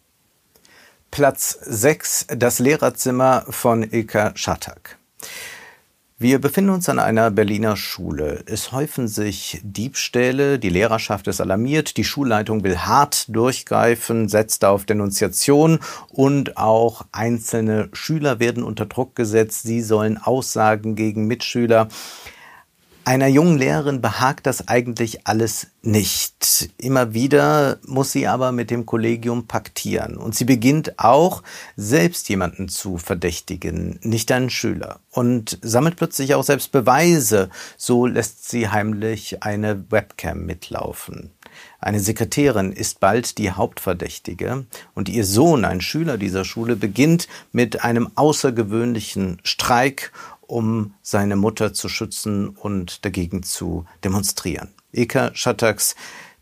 Platz 1.11 1.57
6, 1.61 2.27
das 2.29 2.59
Lehrerzimmer 2.59 3.45
von 3.49 3.83
Ilka 3.83 4.31
Schatak. 4.35 4.97
Wir 6.19 6.39
befinden 6.39 6.69
uns 6.69 6.89
an 6.89 6.99
einer 6.99 7.31
Berliner 7.31 7.75
Schule. 7.75 8.43
Es 8.45 8.71
häufen 8.71 9.07
sich 9.07 9.59
Diebstähle, 9.63 10.59
die 10.59 10.69
Lehrerschaft 10.69 11.27
ist 11.27 11.41
alarmiert, 11.41 11.97
die 11.97 12.03
Schulleitung 12.03 12.63
will 12.63 12.77
hart 12.77 13.25
durchgreifen, 13.35 14.29
setzt 14.29 14.63
auf 14.63 14.85
Denunziation 14.85 15.79
und 16.09 16.55
auch 16.55 17.05
einzelne 17.11 17.89
Schüler 17.93 18.39
werden 18.39 18.63
unter 18.63 18.85
Druck 18.85 19.15
gesetzt. 19.15 19.63
Sie 19.63 19.81
sollen 19.81 20.19
Aussagen 20.19 20.95
gegen 20.95 21.25
Mitschüler 21.25 21.87
einer 23.05 23.27
jungen 23.27 23.57
Lehrerin 23.57 24.01
behagt 24.01 24.45
das 24.45 24.67
eigentlich 24.67 25.27
alles 25.27 25.67
nicht. 25.81 26.69
Immer 26.77 27.13
wieder 27.13 27.77
muss 27.85 28.11
sie 28.11 28.27
aber 28.27 28.51
mit 28.51 28.71
dem 28.71 28.85
Kollegium 28.85 29.47
paktieren. 29.47 30.17
Und 30.17 30.35
sie 30.35 30.45
beginnt 30.45 30.99
auch, 30.99 31.43
selbst 31.75 32.29
jemanden 32.29 32.69
zu 32.69 32.97
verdächtigen, 32.97 33.99
nicht 34.01 34.31
einen 34.31 34.49
Schüler. 34.49 34.99
Und 35.11 35.59
sammelt 35.61 35.97
plötzlich 35.97 36.35
auch 36.35 36.43
selbst 36.43 36.71
Beweise. 36.71 37.49
So 37.77 38.05
lässt 38.05 38.49
sie 38.49 38.69
heimlich 38.69 39.43
eine 39.43 39.91
Webcam 39.91 40.45
mitlaufen. 40.45 41.31
Eine 41.79 41.99
Sekretärin 41.99 42.71
ist 42.71 42.99
bald 42.99 43.37
die 43.37 43.51
Hauptverdächtige 43.51 44.65
und 44.95 45.09
ihr 45.09 45.25
Sohn, 45.25 45.65
ein 45.65 45.81
Schüler 45.81 46.17
dieser 46.17 46.45
Schule, 46.45 46.75
beginnt 46.75 47.27
mit 47.51 47.83
einem 47.83 48.09
außergewöhnlichen 48.15 49.39
Streik 49.43 50.11
um 50.47 50.93
seine 51.01 51.35
Mutter 51.35 51.73
zu 51.73 51.89
schützen 51.89 52.49
und 52.49 53.05
dagegen 53.05 53.43
zu 53.43 53.85
demonstrieren. 54.03 54.69
Eka 54.91 55.31
Shataks 55.33 55.95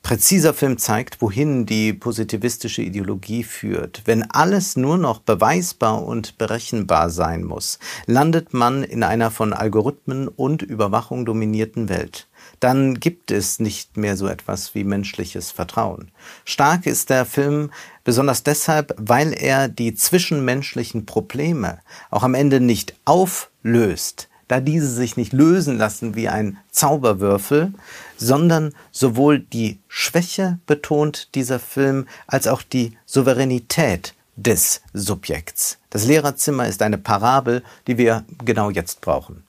präziser 0.03 0.53
Film 0.53 0.77
zeigt, 0.77 1.21
wohin 1.21 1.65
die 1.65 1.93
positivistische 1.93 2.81
Ideologie 2.81 3.43
führt. 3.43 4.01
Wenn 4.05 4.29
alles 4.29 4.75
nur 4.75 4.97
noch 4.97 5.19
beweisbar 5.19 6.03
und 6.03 6.37
berechenbar 6.37 7.09
sein 7.09 7.43
muss, 7.43 7.79
landet 8.07 8.53
man 8.53 8.83
in 8.83 9.03
einer 9.03 9.31
von 9.31 9.53
Algorithmen 9.53 10.27
und 10.27 10.63
Überwachung 10.63 11.25
dominierten 11.25 11.87
Welt 11.89 12.27
dann 12.61 12.99
gibt 12.99 13.31
es 13.31 13.59
nicht 13.59 13.97
mehr 13.97 14.15
so 14.15 14.27
etwas 14.27 14.75
wie 14.75 14.83
menschliches 14.83 15.51
Vertrauen. 15.51 16.11
Stark 16.45 16.85
ist 16.85 17.09
der 17.09 17.25
Film 17.25 17.71
besonders 18.03 18.43
deshalb, 18.43 18.93
weil 18.97 19.33
er 19.33 19.67
die 19.67 19.95
zwischenmenschlichen 19.95 21.05
Probleme 21.05 21.79
auch 22.11 22.23
am 22.23 22.35
Ende 22.35 22.59
nicht 22.59 22.93
auflöst, 23.03 24.29
da 24.47 24.59
diese 24.59 24.87
sich 24.87 25.17
nicht 25.17 25.33
lösen 25.33 25.77
lassen 25.77 26.15
wie 26.15 26.29
ein 26.29 26.59
Zauberwürfel, 26.69 27.73
sondern 28.15 28.73
sowohl 28.91 29.39
die 29.39 29.79
Schwäche 29.87 30.59
betont 30.67 31.33
dieser 31.33 31.59
Film 31.59 32.07
als 32.27 32.47
auch 32.47 32.61
die 32.61 32.95
Souveränität 33.07 34.13
des 34.35 34.81
Subjekts. 34.93 35.79
Das 35.89 36.05
Lehrerzimmer 36.05 36.67
ist 36.67 36.83
eine 36.83 36.99
Parabel, 36.99 37.63
die 37.87 37.97
wir 37.97 38.23
genau 38.45 38.69
jetzt 38.69 39.01
brauchen. 39.01 39.43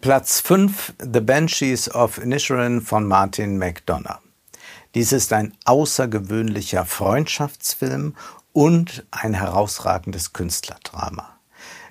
Platz 0.00 0.40
5 0.40 0.94
The 0.98 1.20
Banshees 1.20 1.94
of 1.94 2.16
Inisherin 2.16 2.80
von 2.80 3.06
Martin 3.06 3.58
McDonough. 3.58 4.22
Dies 4.94 5.12
ist 5.12 5.30
ein 5.34 5.54
außergewöhnlicher 5.66 6.86
Freundschaftsfilm 6.86 8.16
und 8.54 9.04
ein 9.10 9.34
herausragendes 9.34 10.32
Künstlerdrama. 10.32 11.39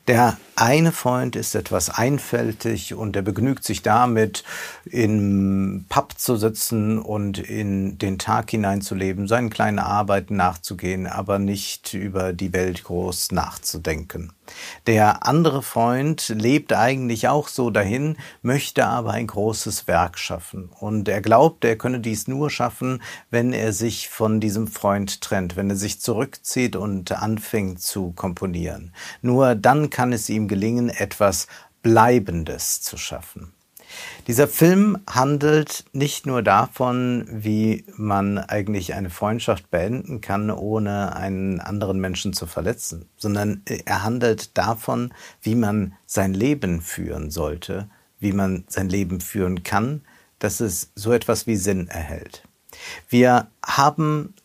Der 0.09 0.39
eine 0.55 0.91
Freund 0.91 1.35
ist 1.35 1.53
etwas 1.53 1.91
einfältig 1.91 2.95
und 2.95 3.15
er 3.15 3.21
begnügt 3.21 3.63
sich 3.63 3.83
damit, 3.83 4.43
im 4.85 5.85
Pub 5.87 6.17
zu 6.17 6.35
sitzen 6.35 6.97
und 6.97 7.37
in 7.37 7.99
den 7.99 8.17
Tag 8.17 8.49
hineinzuleben, 8.49 9.27
seinen 9.27 9.51
kleinen 9.51 9.77
Arbeiten 9.77 10.35
nachzugehen, 10.35 11.05
aber 11.05 11.37
nicht 11.37 11.93
über 11.93 12.33
die 12.33 12.53
Welt 12.53 12.85
groß 12.85 13.33
nachzudenken. 13.33 14.33
Der 14.87 15.27
andere 15.27 15.61
Freund 15.61 16.27
lebt 16.29 16.73
eigentlich 16.73 17.27
auch 17.27 17.47
so 17.47 17.69
dahin, 17.69 18.17
möchte 18.41 18.87
aber 18.87 19.11
ein 19.11 19.27
großes 19.27 19.87
Werk 19.87 20.17
schaffen. 20.17 20.71
Und 20.79 21.07
er 21.07 21.21
glaubt, 21.21 21.63
er 21.63 21.77
könne 21.77 21.99
dies 21.99 22.27
nur 22.27 22.49
schaffen, 22.49 23.01
wenn 23.29 23.53
er 23.53 23.73
sich 23.73 24.09
von 24.09 24.39
diesem 24.39 24.67
Freund 24.67 25.21
trennt, 25.21 25.55
wenn 25.55 25.69
er 25.69 25.75
sich 25.75 26.01
zurückzieht 26.01 26.75
und 26.75 27.11
anfängt 27.11 27.81
zu 27.81 28.11
komponieren. 28.11 28.91
Nur 29.21 29.53
dann 29.53 29.91
kann 29.91 29.98
es 30.13 30.29
ihm 30.29 30.47
gelingen, 30.47 30.89
etwas 30.89 31.47
Bleibendes 31.81 32.81
zu 32.81 32.97
schaffen. 32.97 33.53
Dieser 34.27 34.47
Film 34.47 34.97
handelt 35.09 35.85
nicht 35.93 36.25
nur 36.25 36.43
davon, 36.43 37.25
wie 37.31 37.85
man 37.95 38.37
eigentlich 38.37 38.93
eine 38.93 39.09
Freundschaft 39.09 39.71
beenden 39.71 40.21
kann, 40.21 40.51
ohne 40.51 41.15
einen 41.15 41.59
anderen 41.59 41.99
Menschen 41.99 42.33
zu 42.33 42.45
verletzen, 42.45 43.09
sondern 43.17 43.63
er 43.65 44.03
handelt 44.03 44.57
davon, 44.57 45.13
wie 45.41 45.55
man 45.55 45.93
sein 46.05 46.33
Leben 46.33 46.81
führen 46.81 47.31
sollte, 47.31 47.89
wie 48.19 48.33
man 48.33 48.65
sein 48.67 48.89
Leben 48.89 49.21
führen 49.21 49.63
kann, 49.63 50.01
dass 50.37 50.59
es 50.59 50.91
so 50.95 51.11
etwas 51.11 51.47
wie 51.47 51.55
Sinn 51.55 51.87
erhält. 51.87 52.43
Wir 53.09 53.47
haben 53.65 54.35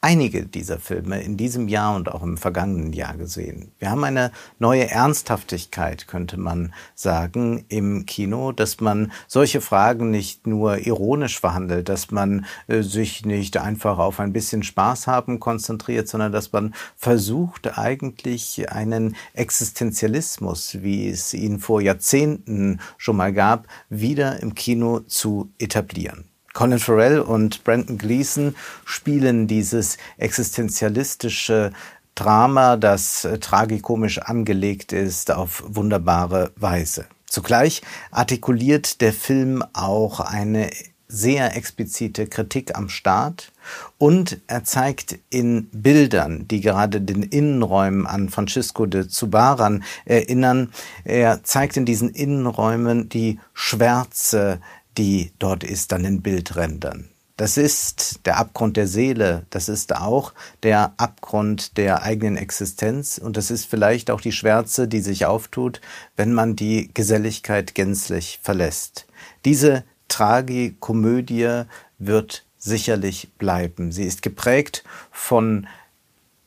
einige 0.00 0.46
dieser 0.46 0.78
Filme 0.78 1.22
in 1.22 1.36
diesem 1.36 1.68
Jahr 1.68 1.96
und 1.96 2.10
auch 2.12 2.22
im 2.22 2.36
vergangenen 2.36 2.92
Jahr 2.92 3.16
gesehen. 3.16 3.72
Wir 3.78 3.90
haben 3.90 4.04
eine 4.04 4.30
neue 4.58 4.88
Ernsthaftigkeit, 4.88 6.06
könnte 6.06 6.38
man 6.38 6.72
sagen, 6.94 7.64
im 7.68 8.06
Kino, 8.06 8.52
dass 8.52 8.80
man 8.80 9.12
solche 9.26 9.60
Fragen 9.60 10.10
nicht 10.10 10.46
nur 10.46 10.86
ironisch 10.86 11.40
verhandelt, 11.40 11.88
dass 11.88 12.10
man 12.10 12.46
äh, 12.68 12.82
sich 12.82 13.24
nicht 13.24 13.56
einfach 13.56 13.98
auf 13.98 14.20
ein 14.20 14.32
bisschen 14.32 14.62
Spaß 14.62 15.06
haben 15.06 15.40
konzentriert, 15.40 16.08
sondern 16.08 16.32
dass 16.32 16.52
man 16.52 16.74
versucht 16.96 17.78
eigentlich 17.78 18.70
einen 18.70 19.16
Existenzialismus, 19.32 20.82
wie 20.82 21.08
es 21.08 21.34
ihn 21.34 21.58
vor 21.58 21.80
Jahrzehnten 21.80 22.80
schon 22.96 23.16
mal 23.16 23.32
gab, 23.32 23.66
wieder 23.88 24.40
im 24.40 24.54
Kino 24.54 25.00
zu 25.00 25.50
etablieren. 25.58 26.28
Colin 26.56 26.78
Farrell 26.78 27.20
und 27.20 27.64
Brandon 27.64 27.98
Gleason 27.98 28.54
spielen 28.86 29.46
dieses 29.46 29.98
existenzialistische 30.16 31.70
Drama, 32.14 32.78
das 32.78 33.26
äh, 33.26 33.38
tragikomisch 33.38 34.16
angelegt 34.16 34.94
ist, 34.94 35.30
auf 35.30 35.62
wunderbare 35.66 36.52
Weise. 36.56 37.04
Zugleich 37.26 37.82
artikuliert 38.10 39.02
der 39.02 39.12
Film 39.12 39.62
auch 39.74 40.20
eine 40.20 40.70
sehr 41.08 41.54
explizite 41.56 42.26
Kritik 42.26 42.74
am 42.74 42.88
Staat 42.88 43.52
und 43.98 44.40
er 44.46 44.64
zeigt 44.64 45.18
in 45.28 45.68
Bildern, 45.72 46.48
die 46.48 46.62
gerade 46.62 47.02
den 47.02 47.22
Innenräumen 47.22 48.06
an 48.06 48.30
Francisco 48.30 48.86
de 48.86 49.08
Zubaran 49.08 49.84
erinnern, 50.06 50.72
er 51.04 51.44
zeigt 51.44 51.76
in 51.76 51.84
diesen 51.84 52.08
Innenräumen 52.08 53.10
die 53.10 53.40
Schwärze 53.52 54.58
die 54.98 55.32
dort 55.38 55.64
ist, 55.64 55.92
dann 55.92 56.04
in 56.04 56.22
Bildrändern. 56.22 57.08
Das 57.36 57.58
ist 57.58 58.20
der 58.24 58.38
Abgrund 58.38 58.78
der 58.78 58.86
Seele, 58.86 59.44
das 59.50 59.68
ist 59.68 59.94
auch 59.94 60.32
der 60.62 60.94
Abgrund 60.96 61.76
der 61.76 62.02
eigenen 62.02 62.38
Existenz 62.38 63.18
und 63.18 63.36
das 63.36 63.50
ist 63.50 63.66
vielleicht 63.66 64.10
auch 64.10 64.22
die 64.22 64.32
Schwärze, 64.32 64.88
die 64.88 65.00
sich 65.00 65.26
auftut, 65.26 65.82
wenn 66.16 66.32
man 66.32 66.56
die 66.56 66.90
Geselligkeit 66.94 67.74
gänzlich 67.74 68.40
verlässt. 68.42 69.06
Diese 69.44 69.84
Tragikomödie 70.08 71.64
wird 71.98 72.46
sicherlich 72.56 73.28
bleiben. 73.36 73.92
Sie 73.92 74.04
ist 74.04 74.22
geprägt 74.22 74.82
von 75.12 75.66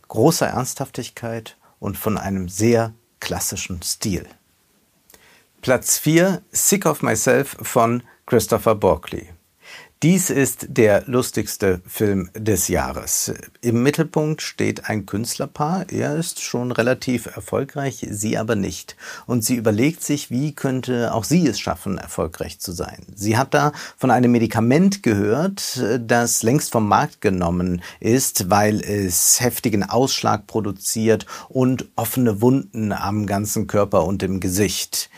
großer 0.08 0.48
Ernsthaftigkeit 0.48 1.56
und 1.80 1.98
von 1.98 2.18
einem 2.18 2.50
sehr 2.50 2.94
klassischen 3.20 3.84
Stil. 3.84 4.26
Platz 5.62 5.98
4 6.00 6.42
Sick 6.52 6.86
of 6.86 7.04
Myself 7.04 7.58
von 7.62 8.02
Christopher 8.30 8.76
Borkley. 8.76 9.28
Dies 10.04 10.30
ist 10.30 10.68
der 10.70 11.04
lustigste 11.08 11.82
Film 11.88 12.30
des 12.36 12.68
Jahres. 12.68 13.34
Im 13.62 13.82
Mittelpunkt 13.82 14.44
steht 14.44 14.88
ein 14.88 15.08
Künstlerpaar. 15.08 15.88
Er 15.92 16.16
ist 16.16 16.40
schon 16.40 16.72
relativ 16.72 17.26
erfolgreich, 17.26 18.06
sie 18.08 18.38
aber 18.38 18.56
nicht. 18.56 18.96
Und 19.26 19.44
sie 19.44 19.56
überlegt 19.56 20.04
sich, 20.04 20.30
wie 20.30 20.54
könnte 20.54 21.12
auch 21.12 21.24
sie 21.24 21.48
es 21.48 21.60
schaffen, 21.60 21.98
erfolgreich 21.98 22.60
zu 22.60 22.72
sein. 22.72 23.04
Sie 23.16 23.36
hat 23.36 23.56
da 23.56 23.72
von 23.98 24.12
einem 24.12 24.32
Medikament 24.32 25.02
gehört, 25.02 25.84
das 26.00 26.44
längst 26.44 26.72
vom 26.72 26.88
Markt 26.88 27.22
genommen 27.22 27.82
ist, 28.00 28.52
weil 28.52 28.80
es 28.82 29.42
heftigen 29.42 29.82
Ausschlag 29.82 30.46
produziert 30.46 31.26
und 31.48 31.88
offene 31.96 32.42
Wunden 32.42 32.92
am 32.92 33.26
ganzen 33.26 33.66
Körper 33.66 34.06
und 34.06 34.22
im 34.22 34.40
Gesicht. 34.40 35.10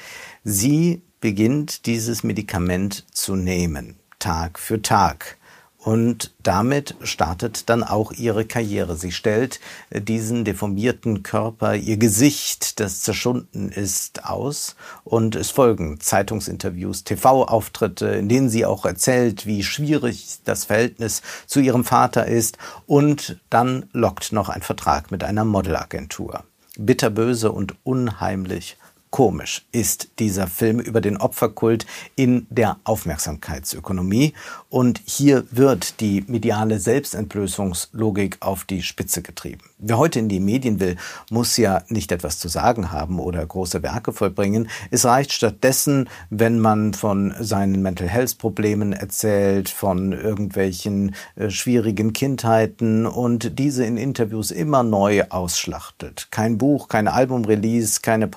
Sie 0.46 1.02
beginnt 1.22 1.86
dieses 1.86 2.24
Medikament 2.24 3.06
zu 3.12 3.36
nehmen, 3.36 3.96
Tag 4.20 4.60
für 4.60 4.82
Tag. 4.82 5.38
Und 5.84 6.32
damit 6.44 6.96
startet 7.02 7.68
dann 7.70 7.84
auch 7.84 8.12
ihre 8.12 8.46
Karriere. 8.46 8.96
Sie 8.96 9.12
stellt 9.12 9.60
äh, 9.90 10.00
diesen 10.00 10.46
deformierten 10.46 11.24
Körper, 11.24 11.76
ihr 11.76 11.98
Gesicht, 11.98 12.80
das 12.80 13.02
zerschunden 13.02 13.70
ist, 13.70 14.26
aus. 14.26 14.76
Und 15.04 15.36
es 15.36 15.50
folgen 15.50 16.00
Zeitungsinterviews, 16.00 17.04
TV-Auftritte, 17.04 18.10
in 18.10 18.30
denen 18.30 18.50
sie 18.50 18.64
auch 18.66 18.86
erzählt, 18.86 19.48
wie 19.48 19.64
schwierig 19.64 20.40
das 20.46 20.66
Verhältnis 20.66 21.24
zu 21.48 21.60
ihrem 21.60 21.84
Vater 21.84 22.28
ist. 22.28 22.60
Und 22.86 23.40
dann 23.50 23.90
lockt 23.92 24.34
noch 24.34 24.50
ein 24.50 24.62
Vertrag 24.62 25.10
mit 25.10 25.24
einer 25.24 25.46
Modelagentur. 25.46 26.44
Bitterböse 26.78 27.52
und 27.52 27.74
unheimlich 27.84 28.78
komisch 29.12 29.66
ist 29.72 30.10
dieser 30.20 30.48
Film 30.48 30.80
über 30.80 31.02
den 31.02 31.18
Opferkult 31.18 31.86
in 32.16 32.48
der 32.50 32.78
Aufmerksamkeitsökonomie. 32.86 34.34
Und 34.70 35.02
hier 35.06 35.44
wird 35.52 36.00
die 36.00 36.24
mediale 36.28 36.80
Selbstentblößungslogik 36.80 38.38
auf 38.40 38.64
die 38.64 38.82
Spitze 38.82 39.22
getrieben. 39.22 39.62
Wer 39.78 39.98
heute 39.98 40.20
in 40.20 40.30
die 40.30 40.40
Medien 40.40 40.80
will, 40.80 40.96
muss 41.30 41.58
ja 41.58 41.84
nicht 41.90 42.12
etwas 42.12 42.40
zu 42.40 42.48
sagen 42.48 42.92
haben 42.92 43.20
oder 43.20 43.46
große 43.46 43.84
Werke 43.84 44.14
vollbringen. 44.14 44.70
Es 44.92 45.06
reicht 45.06 45.34
stattdessen, 45.34 46.08
wenn 46.30 46.60
man 46.60 46.94
von 46.94 47.34
seinen 47.40 47.82
Mental 47.82 48.08
Health 48.08 48.38
Problemen 48.38 48.94
erzählt, 48.94 49.70
von 49.70 50.14
irgendwelchen 50.14 51.16
äh, 51.36 51.50
schwierigen 51.50 52.14
Kindheiten 52.14 53.06
und 53.06 53.60
diese 53.60 53.86
in 53.86 53.98
Interviews 53.98 54.52
immer 54.52 54.84
neu 54.84 55.24
ausschlachtet. 55.30 56.30
Kein 56.32 56.58
Buch, 56.58 56.88
kein 56.88 57.10
Albumrelease, 57.10 58.00
keine 58.02 58.28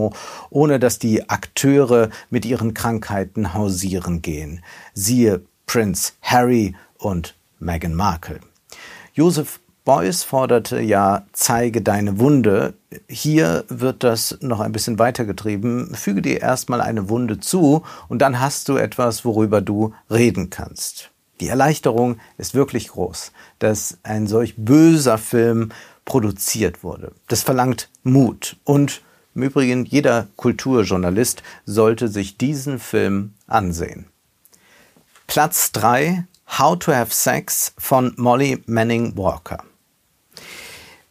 Podcast-Promo, 0.00 0.12
ohne 0.50 0.78
dass 0.78 0.98
die 0.98 1.28
Akteure 1.28 2.10
mit 2.30 2.44
ihren 2.44 2.74
Krankheiten 2.74 3.54
hausieren 3.54 4.22
gehen. 4.22 4.62
Siehe 4.94 5.42
Prince 5.66 6.12
Harry 6.22 6.74
und 6.98 7.36
Meghan 7.58 7.94
Markle. 7.94 8.40
Joseph 9.12 9.60
Beuys 9.84 10.22
forderte 10.22 10.80
ja, 10.80 11.26
zeige 11.32 11.82
deine 11.82 12.18
Wunde. 12.18 12.74
Hier 13.08 13.64
wird 13.68 14.04
das 14.04 14.38
noch 14.40 14.60
ein 14.60 14.72
bisschen 14.72 14.98
weitergetrieben. 14.98 15.94
Füge 15.94 16.22
dir 16.22 16.40
erstmal 16.40 16.80
eine 16.80 17.08
Wunde 17.08 17.40
zu 17.40 17.82
und 18.08 18.20
dann 18.20 18.40
hast 18.40 18.68
du 18.68 18.76
etwas, 18.76 19.24
worüber 19.24 19.60
du 19.60 19.94
reden 20.10 20.50
kannst. 20.50 21.10
Die 21.40 21.48
Erleichterung 21.48 22.18
ist 22.36 22.54
wirklich 22.54 22.88
groß, 22.88 23.32
dass 23.58 23.98
ein 24.02 24.26
solch 24.26 24.56
böser 24.58 25.16
Film 25.16 25.70
produziert 26.04 26.84
wurde. 26.84 27.12
Das 27.28 27.42
verlangt 27.42 27.88
Mut 28.02 28.58
und 28.64 29.00
im 29.34 29.42
Übrigen 29.42 29.84
jeder 29.84 30.28
Kulturjournalist 30.36 31.42
sollte 31.64 32.08
sich 32.08 32.36
diesen 32.38 32.78
Film 32.78 33.34
ansehen. 33.46 34.06
Platz 35.26 35.72
3 35.72 36.26
How 36.58 36.78
to 36.78 36.92
Have 36.92 37.14
Sex 37.14 37.72
von 37.78 38.12
Molly 38.16 38.62
Manning 38.66 39.16
Walker. 39.16 39.62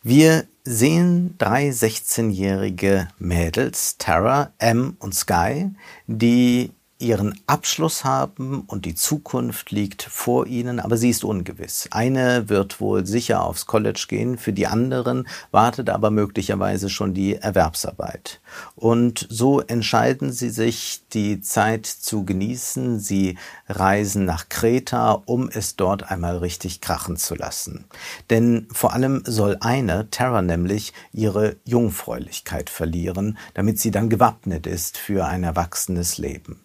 Wir 0.04 0.46
sehen 0.64 1.36
drei 1.38 1.70
16-jährige 1.70 3.08
Mädels, 3.18 3.98
Tara, 3.98 4.52
M 4.58 4.98
und 5.00 5.16
Sky, 5.16 5.72
die 6.08 6.72
ihren 7.00 7.40
Abschluss 7.48 8.04
haben 8.04 8.62
und 8.68 8.86
die 8.86 8.94
Zukunft 8.94 9.72
liegt 9.72 10.04
vor 10.04 10.46
ihnen, 10.48 10.82
aber 10.82 10.98
sie 10.98 11.10
ist 11.10 11.24
ungewiss. 11.24 11.88
Eine 11.92 12.50
wird 12.50 12.82
wohl 12.82 13.06
sicher 13.06 13.44
aufs 13.44 13.66
College 13.66 14.06
gehen, 14.10 14.38
für 14.38 14.52
die 14.52 14.68
anderen 14.68 15.28
wartet 15.52 15.90
aber 15.90 16.12
möglicherweise 16.12 16.90
schon 16.90 17.14
die 17.14 17.36
Erwerbsarbeit. 17.36 18.42
Und 18.76 19.26
so 19.30 19.62
entscheiden 19.62 20.34
sie 20.34 20.50
sich, 20.50 21.04
die 21.14 21.40
Zeit 21.40 21.86
zu 21.86 22.26
genießen. 22.26 23.00
Sie 23.00 23.38
reisen 23.70 24.26
nach 24.26 24.50
Kreta, 24.50 25.24
um 25.26 25.50
es 25.50 25.78
dort 25.78 26.12
einmal 26.12 26.38
richtig 26.38 26.82
krachen 26.82 27.16
zu 27.16 27.36
lassen. 27.36 27.86
Denn 28.30 28.68
vor 28.74 28.94
allem 28.94 29.24
soll 29.26 29.58
eine, 29.62 30.10
Terra 30.10 30.42
nämlich, 30.42 30.94
ihre 31.14 31.56
Jungfräulichkeit 31.64 32.70
verlieren, 32.70 33.38
damit 33.54 33.80
sie 33.80 33.92
dann 33.92 34.10
gewappnet 34.10 34.68
ist 34.68 34.98
für 34.98 35.26
ein 35.26 35.44
erwachsenes 35.44 36.18
Leben. 36.18 36.60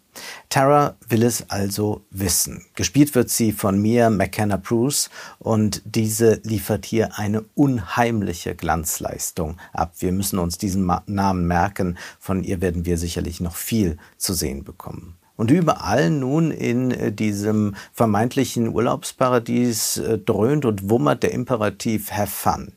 Tara 0.48 0.96
will 1.08 1.22
es 1.22 1.50
also 1.50 2.02
wissen. 2.10 2.64
Gespielt 2.74 3.14
wird 3.14 3.30
sie 3.30 3.52
von 3.52 3.80
Mia 3.80 4.10
McKenna 4.10 4.56
Bruce 4.56 5.10
und 5.38 5.82
diese 5.84 6.40
liefert 6.44 6.84
hier 6.84 7.18
eine 7.18 7.44
unheimliche 7.54 8.54
Glanzleistung 8.54 9.56
ab. 9.72 9.94
Wir 9.98 10.12
müssen 10.12 10.38
uns 10.38 10.58
diesen 10.58 10.90
Namen 11.06 11.46
merken. 11.46 11.98
Von 12.18 12.44
ihr 12.44 12.60
werden 12.60 12.84
wir 12.86 12.98
sicherlich 12.98 13.40
noch 13.40 13.56
viel 13.56 13.98
zu 14.16 14.34
sehen 14.34 14.64
bekommen. 14.64 15.16
Und 15.36 15.50
überall 15.50 16.10
nun 16.10 16.50
in 16.50 16.90
äh, 16.92 17.12
diesem 17.12 17.74
vermeintlichen 17.92 18.68
Urlaubsparadies 18.68 19.96
äh, 19.96 20.18
dröhnt 20.18 20.64
und 20.64 20.88
wummert 20.88 21.22
der 21.22 21.32
Imperativ 21.32 22.12
Have 22.12 22.30
Fun. 22.30 22.72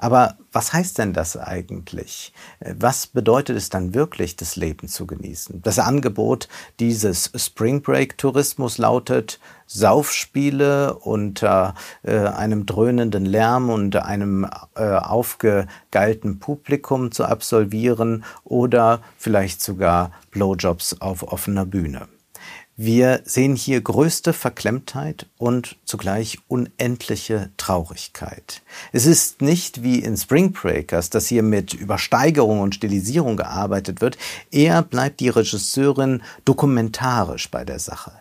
Aber 0.00 0.36
was 0.52 0.72
heißt 0.72 0.98
denn 0.98 1.12
das 1.12 1.36
eigentlich? 1.36 2.32
Was 2.60 3.08
bedeutet 3.08 3.56
es 3.56 3.68
dann 3.68 3.94
wirklich, 3.94 4.36
das 4.36 4.54
Leben 4.54 4.86
zu 4.86 5.08
genießen? 5.08 5.60
Das 5.62 5.80
Angebot 5.80 6.48
dieses 6.78 7.32
Spring 7.34 7.82
Break 7.82 8.16
Tourismus 8.16 8.78
lautet 8.78 9.40
Saufspiele 9.66 10.94
unter 10.94 11.74
äh, 12.04 12.16
einem 12.16 12.64
dröhnenden 12.64 13.26
Lärm 13.26 13.70
und 13.70 13.96
einem 13.96 14.48
äh, 14.76 14.84
aufgegeilten 14.84 16.38
Publikum 16.38 17.10
zu 17.10 17.24
absolvieren 17.24 18.24
oder 18.44 19.02
vielleicht 19.18 19.60
sogar 19.60 20.12
Blowjobs 20.30 21.00
auf 21.00 21.24
offener 21.24 21.66
Bühne. 21.66 22.08
Wir 22.80 23.22
sehen 23.24 23.56
hier 23.56 23.80
größte 23.80 24.32
Verklemmtheit 24.32 25.26
und 25.36 25.74
zugleich 25.84 26.38
unendliche 26.46 27.50
Traurigkeit. 27.56 28.62
Es 28.92 29.04
ist 29.04 29.42
nicht 29.42 29.82
wie 29.82 29.98
in 29.98 30.16
Spring 30.16 30.52
Breakers, 30.52 31.10
dass 31.10 31.26
hier 31.26 31.42
mit 31.42 31.74
Übersteigerung 31.74 32.60
und 32.60 32.76
Stilisierung 32.76 33.36
gearbeitet 33.36 34.00
wird, 34.00 34.16
eher 34.52 34.82
bleibt 34.82 35.18
die 35.18 35.28
Regisseurin 35.28 36.22
dokumentarisch 36.44 37.50
bei 37.50 37.64
der 37.64 37.80
Sache. 37.80 38.12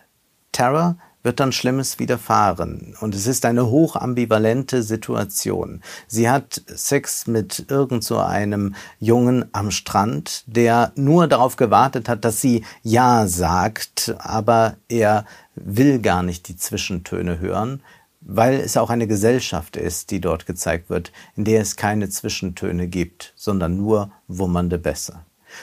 Terror 0.53 0.97
wird 1.23 1.39
dann 1.39 1.51
Schlimmes 1.51 1.99
widerfahren. 1.99 2.95
Und 2.99 3.13
es 3.13 3.27
ist 3.27 3.45
eine 3.45 3.67
hochambivalente 3.67 4.83
Situation. 4.83 5.81
Sie 6.07 6.29
hat 6.29 6.61
Sex 6.67 7.27
mit 7.27 7.65
irgend 7.69 8.03
so 8.03 8.17
einem 8.19 8.75
Jungen 8.99 9.45
am 9.51 9.71
Strand, 9.71 10.43
der 10.47 10.91
nur 10.95 11.27
darauf 11.27 11.55
gewartet 11.55 12.07
hat, 12.07 12.23
dass 12.23 12.41
sie 12.41 12.63
Ja 12.83 13.27
sagt, 13.27 14.15
aber 14.19 14.77
er 14.87 15.25
will 15.55 15.99
gar 15.99 16.23
nicht 16.23 16.47
die 16.47 16.55
Zwischentöne 16.55 17.39
hören, 17.39 17.81
weil 18.21 18.59
es 18.59 18.77
auch 18.77 18.89
eine 18.89 19.07
Gesellschaft 19.07 19.77
ist, 19.77 20.11
die 20.11 20.21
dort 20.21 20.45
gezeigt 20.45 20.89
wird, 20.89 21.11
in 21.35 21.45
der 21.45 21.61
es 21.61 21.75
keine 21.75 22.09
Zwischentöne 22.09 22.87
gibt, 22.87 23.33
sondern 23.35 23.77
nur 23.77 24.11
wummernde 24.27 24.77
Bässe. 24.77 25.19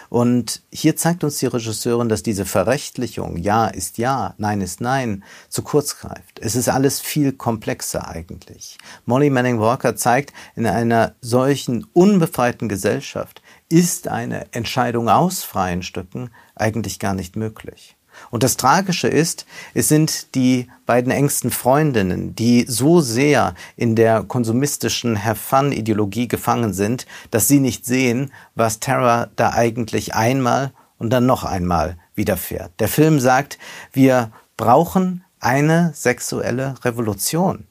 Und 0.09 0.63
hier 0.71 0.97
zeigt 0.97 1.25
uns 1.25 1.39
die 1.39 1.47
Regisseurin, 1.47 2.09
dass 2.09 2.23
diese 2.23 2.45
Verrechtlichung, 2.45 3.37
ja 3.37 3.67
ist 3.67 3.99
ja, 3.99 4.35
nein 4.39 4.61
ist 4.61 4.81
nein, 4.81 5.25
zu 5.49 5.63
kurz 5.63 5.99
greift. 5.99 6.39
Es 6.41 6.57
ist 6.57 6.69
alles 6.69 7.01
viel 7.01 7.33
komplexer 7.33 8.09
eigentlich. 8.09 8.79
Molly 9.07 9.31
Manning 9.31 9.61
Walker 9.61 9.97
zeigt, 9.97 10.33
in 10.57 10.67
einer 10.67 11.15
solchen 11.21 11.87
unbefreiten 11.93 12.69
Gesellschaft 12.69 13.43
ist 13.69 14.09
eine 14.09 14.53
Entscheidung 14.53 15.09
aus 15.09 15.43
freien 15.43 15.83
Stücken 15.83 16.31
eigentlich 16.55 16.99
gar 16.99 17.15
nicht 17.15 17.37
möglich. 17.37 17.97
Und 18.31 18.43
das 18.43 18.57
Tragische 18.57 19.09
ist, 19.09 19.47
es 19.75 19.89
sind 19.89 20.35
die 20.35 20.69
beiden 20.87 21.13
engsten 21.13 21.51
Freundinnen, 21.51 22.35
die 22.35 22.65
so 22.69 23.01
sehr 23.01 23.55
in 23.77 23.97
der 23.97 24.23
konsumistischen 24.23 25.23
Have-Fun-Ideologie 25.23 26.29
gefangen 26.29 26.73
sind, 26.73 27.07
dass 27.31 27.49
sie 27.49 27.61
nicht 27.61 27.87
sehen, 27.87 28.33
was 28.55 28.81
Tara 28.81 29.29
da 29.37 29.51
eigentlich 29.53 30.15
einmal 30.15 30.73
und 30.99 31.11
dann 31.11 31.27
noch 31.27 31.45
einmal 31.45 31.99
widerfährt. 32.15 32.73
Der 32.79 32.89
Film 32.89 33.21
sagt, 33.21 33.59
wir 33.93 34.31
brauchen 34.57 35.25
eine 35.41 35.93
sexuelle 35.95 36.75
Revolution. 36.85 37.67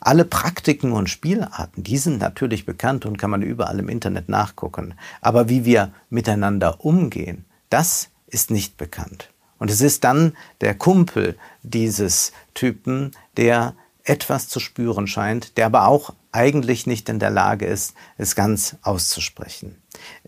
Alle 0.00 0.24
Praktiken 0.24 0.92
und 0.92 1.10
Spielarten, 1.10 1.82
die 1.82 1.98
sind 1.98 2.20
natürlich 2.20 2.64
bekannt 2.64 3.06
und 3.06 3.18
kann 3.18 3.30
man 3.30 3.42
überall 3.42 3.78
im 3.78 3.88
Internet 3.88 4.28
nachgucken. 4.28 4.94
Aber 5.20 5.48
wie 5.48 5.64
wir 5.64 5.92
miteinander 6.10 6.84
umgehen, 6.84 7.44
das 7.70 8.10
ist 8.26 8.50
nicht 8.50 8.76
bekannt. 8.76 9.33
Und 9.58 9.70
es 9.70 9.80
ist 9.80 10.04
dann 10.04 10.36
der 10.60 10.74
Kumpel 10.74 11.36
dieses 11.62 12.32
Typen, 12.54 13.12
der 13.36 13.74
etwas 14.04 14.48
zu 14.48 14.60
spüren 14.60 15.06
scheint, 15.06 15.56
der 15.56 15.66
aber 15.66 15.86
auch 15.86 16.14
eigentlich 16.30 16.86
nicht 16.86 17.08
in 17.08 17.18
der 17.18 17.30
Lage 17.30 17.64
ist, 17.64 17.94
es 18.18 18.34
ganz 18.34 18.76
auszusprechen. 18.82 19.76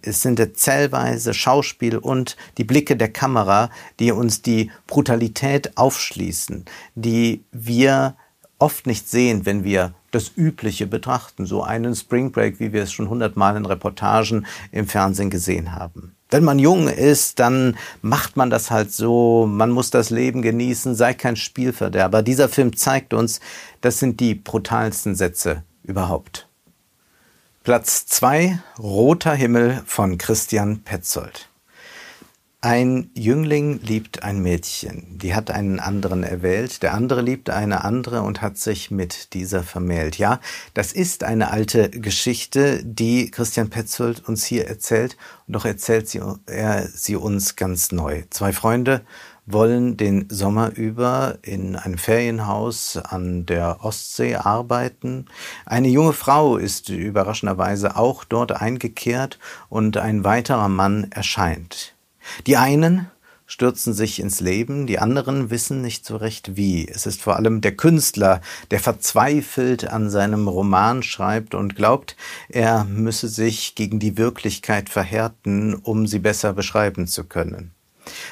Es 0.01 0.23
sind 0.23 0.39
der 0.39 0.55
zellweise 0.55 1.35
Schauspiel 1.35 1.99
und 1.99 2.37
die 2.59 2.65
Blicke 2.65 2.97
der 2.97 3.13
Kamera, 3.13 3.71
die 3.99 4.13
uns 4.13 4.41
die 4.41 4.71
Brutalität 4.87 5.77
aufschließen, 5.77 6.65
die 6.95 7.45
wir 7.53 8.17
oft 8.59 8.87
nicht 8.87 9.09
sehen, 9.09 9.45
wenn 9.45 9.65
wir 9.65 9.95
das 10.13 10.33
Übliche 10.35 10.87
betrachten, 10.87 11.45
so 11.45 11.63
einen 11.63 11.95
Spring 11.95 12.33
Break, 12.33 12.59
wie 12.61 12.73
wir 12.73 12.83
es 12.83 12.93
schon 12.93 13.11
hundertmal 13.11 13.57
in 13.57 13.67
Reportagen 13.67 14.47
im 14.73 14.87
Fernsehen 14.87 15.29
gesehen 15.29 15.73
haben. 15.73 16.16
Wenn 16.29 16.43
man 16.43 16.59
jung 16.59 16.89
ist, 16.89 17.39
dann 17.39 17.77
macht 18.03 18.37
man 18.37 18.51
das 18.51 18.71
halt 18.71 18.93
so, 18.93 19.47
man 19.49 19.71
muss 19.71 19.91
das 19.91 20.11
Leben 20.11 20.43
genießen, 20.43 20.97
sei 20.97 21.15
kein 21.15 21.37
Spielverderber. 21.37 22.23
Dieser 22.23 22.49
Film 22.49 22.77
zeigt 22.77 23.15
uns, 23.15 23.41
das 23.81 24.01
sind 24.01 24.19
die 24.19 24.35
brutalsten 24.35 25.15
Sätze 25.15 25.63
überhaupt. 25.85 26.49
Platz 27.63 28.07
2 28.07 28.61
Roter 28.79 29.35
Himmel 29.35 29.83
von 29.87 30.19
Christian 30.19 30.81
Petzold. 30.83 31.49
Ein 32.67 33.13
Jüngling 33.15 33.79
liebt 33.85 34.25
ein 34.25 34.43
Mädchen, 34.43 35.19
die 35.19 35.37
hat 35.37 35.53
einen 35.53 35.79
anderen 35.79 36.25
erwählt, 36.25 36.83
der 36.83 36.95
andere 36.95 37.23
liebt 37.23 37.49
eine 37.49 37.85
andere 37.85 38.23
und 38.23 38.43
hat 38.43 38.59
sich 38.59 38.91
mit 38.91 39.35
dieser 39.35 39.63
vermählt. 39.63 40.19
Ja, 40.19 40.41
das 40.75 40.91
ist 40.91 41.23
eine 41.23 41.53
alte 41.53 41.91
Geschichte, 41.91 42.85
die 42.85 43.31
Christian 43.31 43.71
Petzold 43.71 44.29
uns 44.29 44.45
hier 44.45 44.67
erzählt, 44.67 45.17
und 45.47 45.55
doch 45.55 45.65
erzählt 45.65 46.09
sie, 46.09 46.21
er 46.47 46.89
sie 46.89 47.15
uns 47.15 47.55
ganz 47.55 47.93
neu. 47.93 48.25
Zwei 48.31 48.53
Freunde 48.53 49.03
wollen 49.47 49.97
den 49.97 50.29
Sommer 50.29 50.73
über 50.75 51.39
in 51.43 51.77
einem 51.77 51.99
Ferienhaus 51.99 52.97
an 52.97 53.47
der 53.47 53.85
Ostsee 53.85 54.35
arbeiten. 54.35 55.27
Eine 55.67 55.87
junge 55.87 56.15
Frau 56.15 56.57
ist 56.57 56.89
überraschenderweise 56.89 57.95
auch 57.95 58.25
dort 58.25 58.51
eingekehrt 58.51 59.39
und 59.69 59.99
ein 59.99 60.25
weiterer 60.25 60.69
Mann 60.69 61.07
erscheint. 61.13 61.96
Die 62.47 62.57
einen 62.57 63.11
stürzen 63.47 63.95
sich 63.95 64.21
ins 64.21 64.41
Leben, 64.41 64.87
die 64.87 64.99
anderen 64.99 65.51
wissen 65.51 65.81
nicht 65.81 66.05
so 66.05 66.17
recht 66.17 66.57
wie. 66.57 66.89
Es 66.89 67.07
ist 67.07 67.23
vor 67.23 67.37
allem 67.37 67.61
der 67.61 67.77
Künstler, 67.77 68.41
der 68.71 68.81
verzweifelt 68.81 69.87
an 69.89 70.11
seinem 70.11 70.49
Roman 70.49 71.03
schreibt 71.03 71.55
und 71.55 71.77
glaubt, 71.77 72.17
er 72.49 72.85
müsse 72.85 73.29
sich 73.29 73.75
gegen 73.75 73.99
die 73.99 74.19
Wirklichkeit 74.19 74.91
verhärten, 74.91 75.75
um 75.75 76.07
sie 76.07 76.19
besser 76.19 76.53
beschreiben 76.53 77.07
zu 77.07 77.25
können. 77.25 77.73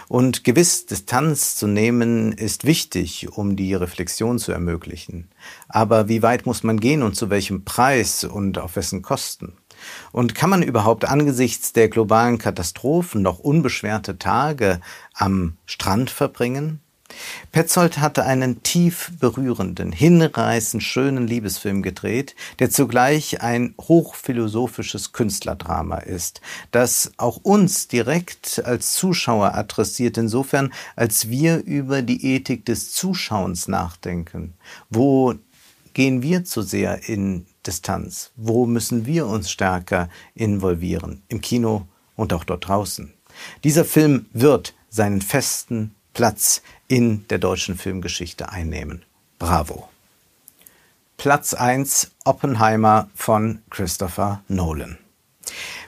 Und 0.08 0.44
gewiss 0.44 0.86
Distanz 0.86 1.56
zu 1.56 1.66
nehmen 1.66 2.32
ist 2.32 2.64
wichtig, 2.64 3.28
um 3.32 3.56
die 3.56 3.74
Reflexion 3.74 4.38
zu 4.38 4.52
ermöglichen. 4.52 5.28
Aber 5.68 6.08
wie 6.08 6.22
weit 6.22 6.46
muss 6.46 6.62
man 6.62 6.78
gehen 6.78 7.02
und 7.02 7.16
zu 7.16 7.30
welchem 7.30 7.64
Preis 7.64 8.22
und 8.24 8.58
auf 8.58 8.76
wessen 8.76 9.02
Kosten? 9.02 9.54
Und 10.12 10.34
kann 10.34 10.50
man 10.50 10.62
überhaupt 10.62 11.04
angesichts 11.04 11.72
der 11.72 11.88
globalen 11.88 12.38
Katastrophen 12.38 13.22
noch 13.22 13.38
unbeschwerte 13.38 14.18
Tage 14.18 14.80
am 15.14 15.56
Strand 15.66 16.10
verbringen? 16.10 16.80
Petzold 17.52 17.98
hatte 17.98 18.24
einen 18.24 18.62
tief 18.62 19.12
berührenden, 19.20 19.92
hinreißend 19.92 20.82
schönen 20.82 21.26
Liebesfilm 21.26 21.82
gedreht, 21.82 22.34
der 22.58 22.70
zugleich 22.70 23.42
ein 23.42 23.74
hochphilosophisches 23.80 25.12
Künstlerdrama 25.12 25.98
ist, 25.98 26.40
das 26.70 27.12
auch 27.16 27.38
uns 27.42 27.88
direkt 27.88 28.62
als 28.64 28.94
Zuschauer 28.94 29.54
adressiert, 29.54 30.18
insofern 30.18 30.72
als 30.96 31.28
wir 31.28 31.62
über 31.64 32.02
die 32.02 32.34
Ethik 32.34 32.64
des 32.64 32.92
Zuschauens 32.92 33.68
nachdenken. 33.68 34.54
Wo 34.90 35.34
gehen 35.92 36.22
wir 36.22 36.44
zu 36.44 36.62
sehr 36.62 37.08
in 37.08 37.46
Distanz? 37.66 38.30
Wo 38.36 38.66
müssen 38.66 39.06
wir 39.06 39.26
uns 39.26 39.50
stärker 39.50 40.08
involvieren? 40.34 41.22
Im 41.28 41.40
Kino 41.40 41.86
und 42.16 42.32
auch 42.32 42.44
dort 42.44 42.68
draußen. 42.68 43.12
Dieser 43.64 43.84
Film 43.84 44.26
wird 44.32 44.74
seinen 44.88 45.22
festen 45.22 45.94
Platz 46.12 46.62
in 46.86 47.26
der 47.28 47.38
deutschen 47.38 47.76
Filmgeschichte 47.76 48.50
einnehmen. 48.50 49.02
Bravo. 49.38 49.88
Platz 51.16 51.54
1 51.54 52.12
Oppenheimer 52.24 53.08
von 53.14 53.62
Christopher 53.70 54.42
Nolan. 54.48 54.98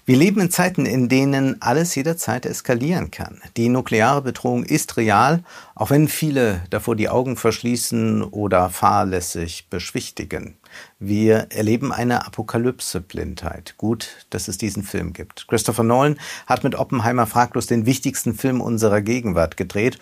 Wir 0.09 0.17
leben 0.17 0.41
in 0.41 0.53
Zeiten, 0.53 0.87
in 0.87 1.09
denen 1.09 1.61
alles 1.61 1.97
jederzeit 1.97 2.47
eskalieren 2.47 3.11
kann. 3.11 3.41
Die 3.57 3.69
nukleare 3.69 4.23
Bedrohung 4.23 4.63
ist 4.63 4.97
real, 4.97 5.43
auch 5.75 5.91
wenn 5.91 6.07
viele 6.07 6.63
davor 6.71 6.95
die 6.95 7.09
Augen 7.09 7.37
verschließen 7.37 8.23
oder 8.23 8.71
fahrlässig 8.71 9.67
beschwichtigen. 9.69 10.59
Wir 11.01 11.49
erleben 11.51 11.91
eine 11.91 12.25
Apokalypse-Blindheit. 12.25 13.75
Gut, 13.79 14.25
dass 14.31 14.47
es 14.47 14.59
diesen 14.59 14.85
Film 14.85 15.13
gibt. 15.13 15.49
Christopher 15.49 15.83
Nolan 15.83 16.21
hat 16.47 16.63
mit 16.63 16.77
Oppenheimer 16.77 17.27
fraglos 17.27 17.67
den 17.67 17.85
wichtigsten 17.85 18.35
Film 18.35 18.61
unserer 18.61 19.01
Gegenwart 19.01 19.57
gedreht. 19.57 19.99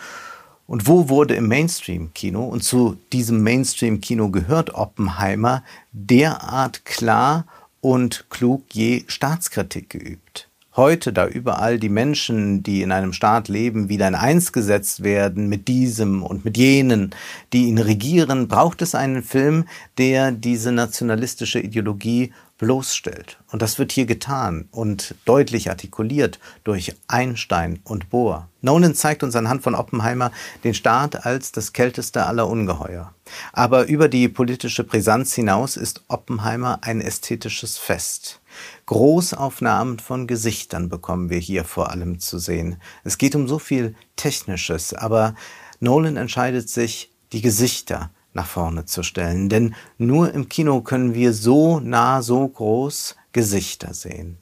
Und 0.67 0.87
wo 0.87 1.09
wurde 1.09 1.35
im 1.35 1.49
Mainstream-Kino, 1.49 2.45
und 2.45 2.63
zu 2.63 2.99
diesem 3.15 3.43
Mainstream-Kino 3.43 4.29
gehört 4.29 4.75
Oppenheimer, 4.75 5.65
derart 5.93 6.85
klar 6.85 7.47
und 7.85 8.25
klug 8.31 8.65
je 8.73 9.05
Staatskritik 9.09 9.91
geübt. 9.91 10.49
Heute, 10.77 11.13
da 11.13 11.29
überall 11.29 11.79
die 11.79 11.89
Menschen, 11.89 12.65
die 12.65 12.83
in 12.83 12.91
einem 12.91 13.13
Staat 13.13 13.47
leben, 13.47 13.89
wieder 13.89 14.09
in 14.09 14.17
eins 14.17 14.53
gesetzt 14.53 15.05
werden 15.05 15.49
mit 15.49 15.69
diesem 15.69 16.25
und 16.25 16.45
mit 16.45 16.57
jenen, 16.57 17.15
die 17.53 17.67
ihn 17.67 17.79
regieren, 17.79 18.49
braucht 18.49 18.83
es 18.83 18.97
einen 18.97 19.23
Film, 19.23 19.69
der 19.99 20.33
diese 20.33 20.73
nationalistische 20.73 21.61
Ideologie 21.61 22.33
bloßstellt. 22.59 23.39
Und 23.53 23.63
das 23.63 23.79
wird 23.79 23.93
hier 23.93 24.07
getan 24.07 24.67
und 24.73 25.15
deutlich 25.25 25.71
artikuliert 25.71 26.41
durch 26.65 26.97
Einstein 27.07 27.79
und 27.85 28.11
Bohr. 28.11 28.49
Nolan 28.61 28.97
zeigt 28.97 29.23
uns 29.23 29.37
anhand 29.37 29.63
von 29.63 29.77
Oppenheimer 29.77 30.33
den 30.65 30.75
Staat 30.75 31.25
als 31.25 31.53
das 31.53 31.73
kälteste 31.73 32.27
aller 32.27 32.49
Ungeheuer. 32.49 33.15
Aber 33.53 33.87
über 33.87 34.09
die 34.09 34.29
politische 34.29 34.83
Brisanz 34.83 35.35
hinaus 35.35 35.77
ist 35.77 36.03
Oppenheimer 36.09 36.81
ein 36.83 37.01
ästhetisches 37.01 37.79
Fest. 37.79 38.41
Großaufnahmen 38.87 39.99
von 39.99 40.27
Gesichtern 40.27 40.89
bekommen 40.89 41.31
wir 41.31 41.39
hier 41.39 41.65
vor 41.65 41.91
allem 41.91 42.19
zu 42.19 42.39
sehen. 42.39 42.77
Es 43.03 43.19
geht 43.19 43.35
um 43.35 43.49
so 43.49 43.59
viel 43.59 43.95
Technisches, 44.17 44.95
aber 44.95 45.35
Nolan 45.81 46.17
entscheidet 46.17 46.69
sich, 46.69 47.11
die 47.33 47.41
Gesichter 47.41 48.11
nach 48.33 48.47
vorne 48.47 48.85
zu 48.85 49.03
stellen. 49.03 49.49
Denn 49.49 49.75
nur 49.99 50.33
im 50.33 50.49
Kino 50.49 50.83
können 50.83 51.15
wir 51.15 51.33
so 51.33 51.81
nah, 51.81 52.23
so 52.23 52.47
groß 52.47 53.17
Gesichter 53.33 53.95
sehen. 53.95 54.39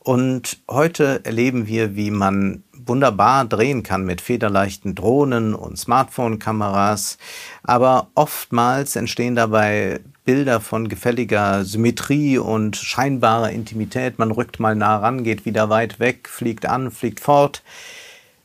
Und 0.00 0.58
heute 0.68 1.24
erleben 1.24 1.66
wir, 1.66 1.96
wie 1.96 2.10
man 2.10 2.62
wunderbar 2.72 3.44
drehen 3.44 3.82
kann 3.82 4.04
mit 4.04 4.20
federleichten 4.20 4.94
Drohnen 4.94 5.54
und 5.54 5.78
Smartphone-Kameras. 5.78 7.18
Aber 7.62 8.08
oftmals 8.14 8.96
entstehen 8.96 9.36
dabei 9.36 10.00
Bilder 10.24 10.60
von 10.60 10.88
gefälliger 10.88 11.64
Symmetrie 11.64 12.38
und 12.38 12.76
scheinbarer 12.76 13.50
Intimität. 13.50 14.18
Man 14.18 14.30
rückt 14.30 14.60
mal 14.60 14.74
nah 14.74 14.98
ran, 14.98 15.24
geht 15.24 15.44
wieder 15.44 15.68
weit 15.70 16.00
weg, 16.00 16.28
fliegt 16.28 16.66
an, 16.66 16.90
fliegt 16.90 17.20
fort. 17.20 17.62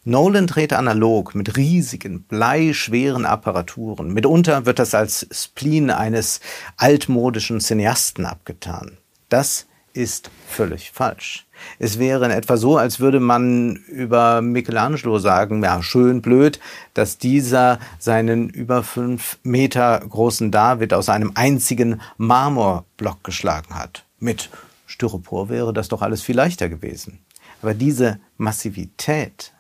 Nolan 0.05 0.47
dreht 0.47 0.73
analog 0.73 1.33
mit 1.33 1.55
riesigen, 1.55 2.23
bleischweren 2.23 3.25
Apparaturen. 3.25 4.13
Mitunter 4.13 4.65
wird 4.65 4.79
das 4.79 4.93
als 4.93 5.27
Spleen 5.31 5.89
eines 5.89 6.41
altmodischen 6.75 7.62
Cineasten 7.62 8.25
abgetan. 8.25 8.97
Das 9.29 9.65
ist 9.93 10.32
völlig 10.47 10.91
falsch. 10.91 11.45
Es 11.79 11.99
wäre 11.99 12.25
in 12.25 12.32
etwa 12.32 12.58
so, 12.58 12.77
als 12.77 12.99
würde 12.99 13.19
man 13.19 13.75
über 13.88 14.41
Michelangelo 14.41 15.19
sagen, 15.19 15.63
ja, 15.63 15.82
schön 15.82 16.21
blöd, 16.21 16.60
dass 16.93 17.17
dieser 17.17 17.79
seinen 17.99 18.49
über 18.49 18.84
fünf 18.84 19.38
Meter 19.43 19.99
großen 19.99 20.51
David 20.51 20.93
aus 20.93 21.10
einem 21.10 21.32
einzigen 21.36 22.01
Marmorblock 22.17 23.23
geschlagen 23.23 23.75
hat. 23.75 24.03
Mit 24.19 24.49
Styropor 24.88 25.49
wäre 25.49 25.73
das 25.73 25.88
doch 25.88 26.01
alles 26.01 26.21
viel 26.21 26.36
leichter 26.36 26.69
gewesen. 26.69 27.19
Aber 27.62 27.73
diese 27.73 28.19
Massivität 28.38 29.53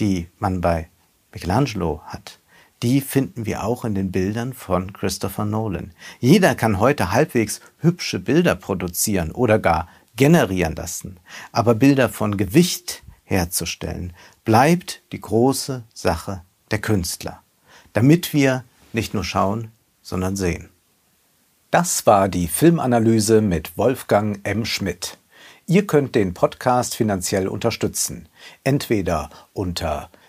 die 0.00 0.28
man 0.38 0.60
bei 0.60 0.88
Michelangelo 1.32 2.00
hat, 2.06 2.38
die 2.84 3.00
finden 3.00 3.46
wir 3.46 3.64
auch 3.64 3.86
in 3.86 3.94
den 3.94 4.12
Bildern 4.12 4.52
von 4.52 4.92
Christopher 4.92 5.46
Nolan. 5.46 5.92
Jeder 6.20 6.54
kann 6.54 6.78
heute 6.78 7.12
halbwegs 7.12 7.62
hübsche 7.78 8.18
Bilder 8.18 8.54
produzieren 8.54 9.32
oder 9.32 9.58
gar 9.58 9.88
generieren 10.16 10.76
lassen. 10.76 11.18
Aber 11.50 11.74
Bilder 11.74 12.10
von 12.10 12.36
Gewicht 12.36 13.02
herzustellen, 13.24 14.12
bleibt 14.44 15.00
die 15.12 15.20
große 15.20 15.82
Sache 15.94 16.42
der 16.70 16.78
Künstler, 16.78 17.42
damit 17.94 18.34
wir 18.34 18.64
nicht 18.92 19.14
nur 19.14 19.24
schauen, 19.24 19.70
sondern 20.02 20.36
sehen. 20.36 20.68
Das 21.70 22.04
war 22.04 22.28
die 22.28 22.48
Filmanalyse 22.48 23.40
mit 23.40 23.78
Wolfgang 23.78 24.40
M. 24.42 24.66
Schmidt. 24.66 25.16
Ihr 25.66 25.86
könnt 25.86 26.14
den 26.14 26.34
Podcast 26.34 26.94
finanziell 26.94 27.48
unterstützen, 27.48 28.28
entweder 28.62 29.30
unter 29.54 30.10